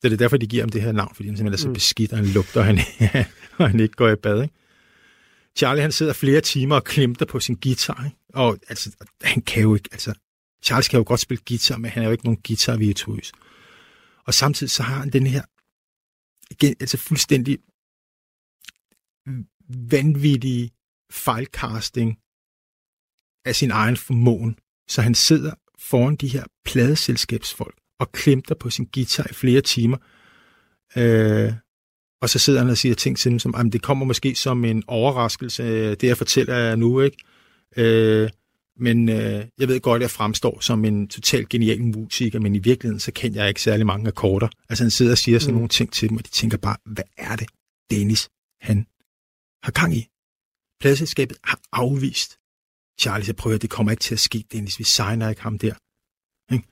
[0.01, 1.67] Så det er derfor, de giver ham det her navn, fordi han simpelthen er så
[1.67, 1.73] Mm.
[1.73, 2.79] beskidt, og han lugter, og han,
[3.59, 4.41] og han ikke går i bad.
[4.43, 4.53] Ikke?
[5.57, 8.17] Charlie, han sidder flere timer og klemter på sin guitar, ikke?
[8.33, 10.13] og altså, han kan jo ikke, altså,
[10.63, 13.31] Charles kan jo godt spille guitar, men han er jo ikke nogen guitar-virtuos.
[14.25, 15.43] Og samtidig så har han den her,
[16.51, 17.59] igen, altså fuldstændig
[19.91, 20.71] vanvittige
[21.11, 22.19] fejlcasting
[23.45, 24.59] af sin egen formåen.
[24.87, 29.97] Så han sidder foran de her pladeselskabsfolk og klemter på sin guitar i flere timer.
[30.97, 31.53] Øh,
[32.25, 34.65] og så sidder han og siger ting til dem, som, "Jamen, det kommer måske som
[34.65, 37.17] en overraskelse, øh, det jeg fortæller jer nu, ikke?
[37.77, 38.29] Øh,
[38.79, 42.59] men øh, jeg ved godt, at jeg fremstår som en totalt genial musiker, men i
[42.59, 44.47] virkeligheden, så kender jeg ikke særlig mange akkorder.
[44.69, 45.57] Altså han sidder og siger sådan Mm.
[45.57, 47.47] nogle ting til dem, og de tænker bare, hvad er det,
[47.91, 48.29] Dennis,
[48.61, 48.77] han
[49.63, 50.07] har gang i?
[50.81, 52.31] Pladeselskabet har afvist.
[53.01, 55.73] Charlie, så prøver det kommer ikke til at ske, Dennis, vi signer ikke ham der.
[56.51, 56.63] Men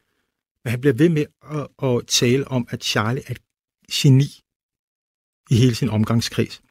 [0.71, 1.25] han bliver ved med
[1.57, 3.41] at, at tale om, at Charlie er et
[3.93, 4.29] geni
[5.49, 6.61] i hele sin omgangskreds.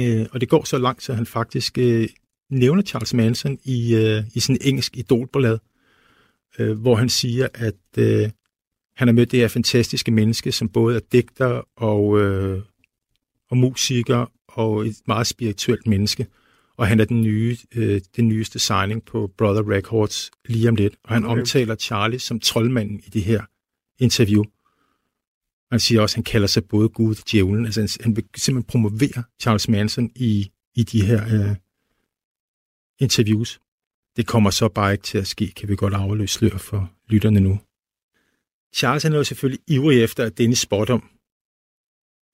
[0.00, 2.08] Øh, og det går så langt, så han faktisk øh,
[2.50, 5.58] nævner Charles Manson i, øh, i en engelsk idolblad,
[6.58, 8.30] øh, hvor han siger, at øh,
[8.96, 12.62] han har mødt det her fantastiske menneske, som både er digter og, øh,
[13.50, 16.26] og musiker og et meget spirituelt menneske.
[16.76, 20.94] Og han er den, nye, øh, den nyeste signing på Brother Records lige om lidt.
[21.04, 21.40] Og han okay.
[21.40, 23.42] omtaler Charlie som troldmanden i det her
[23.98, 24.44] interview.
[25.72, 27.64] Han siger også, at han kalder sig både Gud og djævlen.
[27.64, 31.56] Altså han, han vil simpelthen promovere Charles Manson i, i de her øh,
[33.00, 33.60] interviews.
[34.16, 37.40] Det kommer så bare ikke til at ske, kan vi godt afløse slør for lytterne
[37.40, 37.60] nu.
[38.74, 41.10] Charles han er jo selvfølgelig ivrig efter, at denne spådom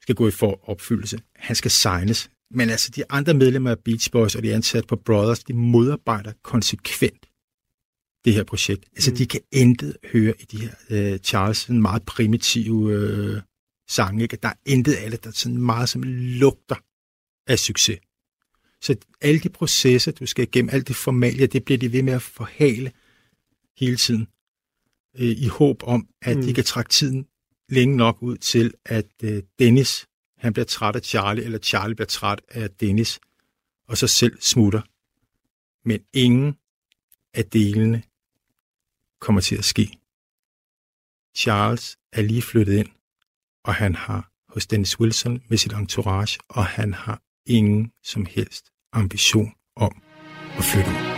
[0.02, 1.20] skal gå i for opfyldelse.
[1.36, 2.30] Han skal signes.
[2.50, 6.32] Men altså, de andre medlemmer af Beach Boys og de ansatte på Brothers, de modarbejder
[6.42, 7.27] konsekvent
[8.24, 8.84] det her projekt.
[8.92, 9.16] Altså, Mm.
[9.16, 13.42] de kan intet høre i de her øh, Charles meget primitive øh,
[13.88, 14.22] sange.
[14.22, 14.36] Ikke?
[14.42, 16.76] Der er intet af det, der sådan meget som lugter
[17.46, 17.98] af succes.
[18.80, 22.12] Så alle de processer, du skal igennem, alt det formalia, det bliver de ved med
[22.12, 22.92] at forhale
[23.76, 24.28] hele tiden.
[25.18, 26.42] Øh, I håb om, at mm.
[26.42, 27.26] de kan trække tiden
[27.68, 30.06] længe nok ud til, at øh, Dennis,
[30.38, 33.20] han bliver træt af Charlie, eller Charlie bliver træt af Dennis,
[33.88, 34.80] og så selv smutter.
[35.88, 36.56] Men ingen
[37.38, 38.02] af delene
[39.20, 39.86] kommer til at ske.
[41.36, 42.88] Charles er lige flyttet ind,
[43.64, 48.64] og han har hos Dennis Wilson med sit entourage, og han har ingen som helst
[48.92, 50.02] ambition om
[50.58, 51.17] at flytte ud.